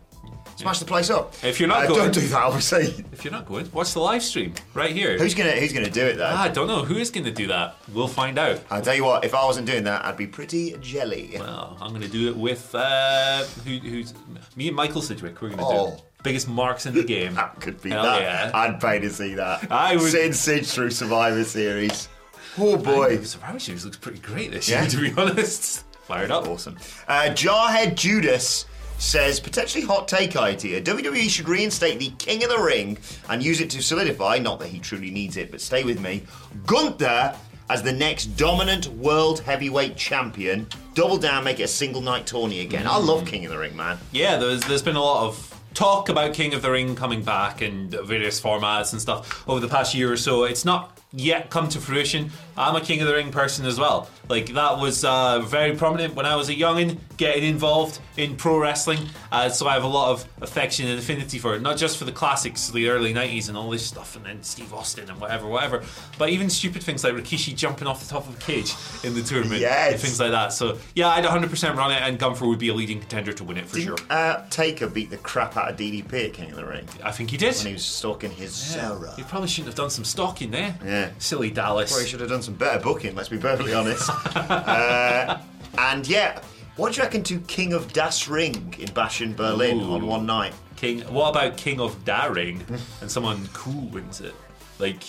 smash 0.57 0.79
the 0.79 0.85
place 0.85 1.09
up. 1.09 1.33
If 1.43 1.59
you're 1.59 1.69
not 1.69 1.85
uh, 1.85 1.87
going- 1.87 1.99
don't 2.11 2.13
do 2.13 2.27
that. 2.27 2.43
Obviously, 2.43 3.05
If 3.13 3.23
you're 3.23 3.31
not 3.31 3.45
going, 3.45 3.71
watch 3.71 3.93
the 3.93 3.99
live 3.99 4.21
stream 4.23 4.53
right 4.73 4.91
here. 4.91 5.17
who's 5.17 5.33
gonna 5.35 5.51
who's 5.51 5.71
gonna 5.71 5.89
do 5.89 6.05
it 6.05 6.17
though? 6.17 6.29
Ah, 6.31 6.43
I 6.43 6.49
don't 6.49 6.67
know. 6.67 6.83
Who 6.83 6.95
is 6.97 7.09
going 7.11 7.25
to 7.25 7.31
do 7.31 7.47
that? 7.47 7.75
We'll 7.93 8.07
find 8.07 8.37
out. 8.37 8.59
I'll 8.69 8.81
tell 8.81 8.95
you 8.95 9.05
what. 9.05 9.23
If 9.23 9.33
I 9.33 9.45
wasn't 9.45 9.67
doing 9.67 9.83
that, 9.85 10.03
I'd 10.05 10.17
be 10.17 10.27
pretty 10.27 10.75
jelly. 10.81 11.35
Well, 11.39 11.77
I'm 11.79 11.89
going 11.91 12.01
to 12.01 12.07
do 12.09 12.27
it 12.29 12.35
with 12.35 12.73
uh, 12.75 13.43
who, 13.65 13.77
who's 13.77 14.13
me 14.55 14.67
and 14.67 14.75
Michael 14.75 15.01
Sidgwick. 15.01 15.41
We're 15.41 15.49
going 15.49 15.59
to 15.59 15.63
do 15.63 15.69
Oh. 15.79 15.93
it. 15.93 16.01
Biggest 16.23 16.47
marks 16.47 16.85
in 16.85 16.93
the 16.93 17.03
game. 17.03 17.35
That 17.35 17.59
could 17.61 17.81
be 17.81 17.89
Hell 17.91 18.03
that. 18.03 18.21
yeah. 18.21 18.51
I'd 18.53 18.79
pay 18.81 18.99
to 18.99 19.09
see 19.09 19.35
that. 19.35 19.71
I 19.71 19.95
would- 19.95 20.11
Sid 20.11 20.35
Sidge 20.35 20.67
through 20.67 20.91
Survivor 20.91 21.43
Series. 21.43 22.09
Oh 22.57 22.75
boy. 22.77 23.21
Survivor 23.23 23.59
Series 23.59 23.85
looks 23.85 23.97
pretty 23.97 24.19
great 24.19 24.51
this 24.51 24.67
Yeah. 24.67 24.81
year, 24.81 24.89
to 24.89 24.97
be 24.97 25.13
honest. 25.21 25.83
Fired 26.05 26.31
up. 26.31 26.47
Awesome. 26.47 26.77
Uh, 27.07 27.29
Jarhead 27.31 27.95
Judas 27.95 28.65
says 28.97 29.39
potentially 29.39 29.83
hot 29.83 30.07
take 30.07 30.35
idea. 30.35 30.81
WWE 30.81 31.29
should 31.29 31.47
reinstate 31.47 31.99
the 31.99 32.09
King 32.17 32.43
of 32.43 32.49
the 32.49 32.57
Ring 32.59 32.97
and 33.29 33.43
use 33.43 33.61
it 33.61 33.69
to 33.71 33.83
solidify, 33.83 34.39
not 34.39 34.59
that 34.59 34.69
he 34.69 34.79
truly 34.79 35.11
needs 35.11 35.37
it, 35.37 35.51
but 35.51 35.61
stay 35.61 35.83
with 35.83 35.99
me, 35.99 36.23
Gunther 36.65 37.35
as 37.69 37.83
the 37.83 37.91
next 37.93 38.27
dominant 38.37 38.87
world 38.87 39.41
heavyweight 39.41 39.97
champion. 39.97 40.65
Double 40.95 41.17
down, 41.17 41.43
make 41.43 41.59
it 41.59 41.63
a 41.63 41.67
single 41.67 42.01
night 42.01 42.25
tourney 42.25 42.61
again. 42.61 42.87
I 42.87 42.97
love 42.97 43.25
King 43.27 43.45
of 43.45 43.51
the 43.51 43.57
Ring, 43.57 43.75
man. 43.75 43.99
Yeah, 44.11 44.37
there's 44.37 44.61
there's 44.63 44.81
been 44.81 44.95
a 44.95 45.01
lot 45.03 45.27
of 45.27 45.56
talk 45.77 46.09
about 46.09 46.33
King 46.33 46.55
of 46.55 46.63
the 46.63 46.71
Ring 46.71 46.95
coming 46.95 47.21
back 47.21 47.61
and 47.61 47.91
various 47.91 48.41
formats 48.41 48.93
and 48.93 48.99
stuff 48.99 49.47
over 49.47 49.59
the 49.59 49.67
past 49.67 49.93
year 49.93 50.11
or 50.11 50.17
so. 50.17 50.43
It's 50.43 50.65
not 50.65 50.99
yet 51.13 51.51
come 51.51 51.69
to 51.69 51.79
fruition. 51.79 52.31
I'm 52.57 52.75
a 52.75 52.81
King 52.81 53.01
of 53.01 53.07
the 53.07 53.13
Ring 53.13 53.31
person 53.31 53.65
as 53.65 53.79
well. 53.79 54.09
Like 54.29 54.47
that 54.53 54.79
was 54.79 55.05
uh, 55.05 55.39
very 55.41 55.75
prominent 55.75 56.15
when 56.15 56.25
I 56.25 56.35
was 56.35 56.49
a 56.49 56.55
youngin, 56.55 56.97
getting 57.15 57.43
involved 57.43 57.99
in 58.17 58.35
pro 58.35 58.57
wrestling. 58.59 58.99
Uh, 59.31 59.47
so 59.49 59.67
I 59.67 59.73
have 59.73 59.83
a 59.83 59.87
lot 59.87 60.11
of 60.11 60.27
affection 60.41 60.87
and 60.87 60.99
affinity 60.99 61.39
for 61.39 61.55
it, 61.55 61.61
not 61.61 61.77
just 61.77 61.97
for 61.97 62.03
the 62.05 62.11
classics, 62.11 62.69
the 62.69 62.89
early 62.89 63.13
'90s 63.13 63.47
and 63.47 63.57
all 63.57 63.69
this 63.69 63.85
stuff, 63.85 64.15
and 64.17 64.25
then 64.25 64.43
Steve 64.43 64.73
Austin 64.73 65.09
and 65.09 65.19
whatever, 65.21 65.47
whatever, 65.47 65.83
but 66.17 66.29
even 66.29 66.49
stupid 66.49 66.83
things 66.83 67.03
like 67.03 67.13
Rikishi 67.13 67.55
jumping 67.55 67.87
off 67.87 68.03
the 68.05 68.09
top 68.09 68.27
of 68.27 68.35
a 68.35 68.39
cage 68.41 68.73
in 69.03 69.13
the 69.13 69.21
tournament, 69.21 69.61
Yes. 69.61 69.93
and 69.93 70.01
things 70.01 70.19
like 70.19 70.31
that. 70.31 70.51
So 70.51 70.77
yeah, 70.95 71.09
I'd 71.09 71.23
100% 71.23 71.75
run 71.75 71.91
it, 71.91 72.01
and 72.01 72.19
Gunther 72.19 72.45
would 72.47 72.59
be 72.59 72.69
a 72.69 72.73
leading 72.73 72.99
contender 72.99 73.31
to 73.33 73.43
win 73.43 73.57
it 73.57 73.65
for 73.67 73.79
sure. 73.79 73.95
Uh, 74.09 74.43
Taker 74.49 74.87
beat 74.87 75.09
the 75.09 75.17
crap 75.17 75.55
out 75.55 75.69
of 75.69 75.77
DDP 75.77 76.25
at 76.27 76.33
King 76.33 76.49
of 76.51 76.55
the 76.57 76.65
Ring 76.65 76.87
I 77.03 77.11
think 77.11 77.29
he 77.29 77.37
did. 77.37 77.55
when 77.55 77.67
he 77.67 77.73
was 77.73 77.85
stalking 77.85 78.31
his 78.31 78.53
Sara. 78.53 79.13
He 79.15 79.23
probably 79.23 79.47
shouldn't 79.47 79.67
have 79.67 79.75
done 79.75 79.89
some 79.89 80.03
stalking 80.03 80.51
there. 80.51 80.75
Yeah. 80.83 81.11
Silly 81.19 81.49
Dallas. 81.51 81.91
Well, 81.91 82.01
he 82.01 82.07
should 82.07 82.19
have 82.19 82.29
done 82.29 82.41
some 82.47 82.55
better 82.55 82.79
booking, 82.79 83.13
let's 83.13 83.27
be 83.27 83.37
perfectly 83.37 83.73
honest. 83.73 84.09
uh, 84.35 85.37
and 85.77 86.07
yeah, 86.07 86.41
what 86.77 86.93
do 86.93 86.97
you 86.97 87.03
reckon 87.03 87.21
to 87.23 87.39
King 87.41 87.73
of 87.73 87.91
Das 87.91 88.29
Ring 88.29 88.73
in 88.79 88.89
Bash 88.93 89.21
in 89.21 89.35
Berlin 89.35 89.81
Ooh. 89.81 89.93
on 89.93 90.07
one 90.07 90.25
night? 90.25 90.53
King. 90.77 91.01
What 91.13 91.31
about 91.31 91.57
King 91.57 91.81
of 91.81 92.05
Daring 92.05 92.63
and 93.01 93.11
someone 93.11 93.49
cool 93.53 93.87
wins 93.89 94.21
it, 94.21 94.33
like 94.79 95.03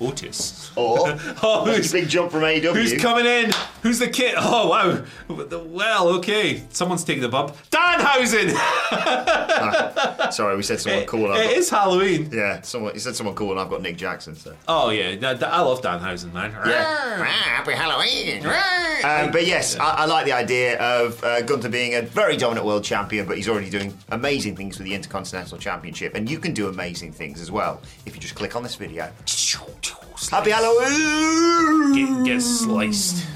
Otis? 0.00 0.62
Or 0.76 0.98
Oh, 1.42 1.64
that's 1.64 1.78
who's, 1.78 1.92
big 1.92 2.06
jump 2.06 2.30
from 2.30 2.42
AEW. 2.42 2.74
who's 2.74 2.92
coming 3.00 3.24
in? 3.24 3.50
Who's 3.82 3.98
the 3.98 4.08
kid? 4.08 4.34
Oh 4.36 4.68
wow. 4.68 5.02
Well, 5.28 6.08
okay. 6.18 6.64
Someone's 6.68 7.02
taking 7.02 7.22
the 7.22 7.30
bump. 7.30 7.56
Danhausen. 7.70 8.50
Sorry, 10.32 10.54
we 10.54 10.62
said 10.62 10.80
someone 10.80 11.06
cool. 11.06 11.24
and 11.24 11.32
I've 11.34 11.40
it 11.40 11.48
got- 11.48 11.56
is 11.56 11.70
Halloween. 11.70 12.28
Yeah, 12.30 12.60
someone. 12.60 12.92
He 12.92 12.98
said 12.98 13.16
someone 13.16 13.34
cool, 13.34 13.52
and 13.52 13.60
I've 13.60 13.70
got 13.70 13.80
Nick 13.80 13.96
Jackson. 13.96 14.34
So. 14.36 14.54
Oh 14.68 14.90
yeah, 14.90 15.16
that- 15.16 15.40
that- 15.40 15.50
I 15.52 15.60
love 15.62 15.80
Danhausen, 15.80 16.30
man. 16.34 16.52
Yeah. 16.66 17.24
Happy 17.24 17.72
Halloween! 17.72 18.44
Um, 18.44 19.32
but 19.32 19.46
yes, 19.46 19.78
I, 19.78 19.90
I 20.02 20.04
like 20.04 20.26
the 20.26 20.32
idea 20.32 20.78
of 20.78 21.22
uh, 21.24 21.40
Gunther 21.40 21.70
being 21.70 21.94
a 21.94 22.02
very 22.02 22.36
dominant 22.36 22.66
world 22.66 22.84
champion, 22.84 23.26
but 23.26 23.36
he's 23.38 23.48
already 23.48 23.70
doing 23.70 23.96
amazing 24.10 24.56
things 24.56 24.76
with 24.78 24.86
the 24.86 24.94
Intercontinental 24.94 25.56
Championship, 25.56 26.14
and 26.14 26.28
you 26.30 26.38
can 26.38 26.52
do 26.52 26.68
amazing 26.68 27.12
things 27.12 27.40
as 27.40 27.50
well 27.50 27.80
if 28.04 28.14
you 28.14 28.20
just 28.20 28.34
click 28.34 28.54
on 28.56 28.62
this 28.62 28.74
video. 28.74 29.10
Happy 30.30 30.50
Halloween! 30.50 31.94
Get, 31.94 32.24
get 32.24 32.40
sliced. 32.40 33.35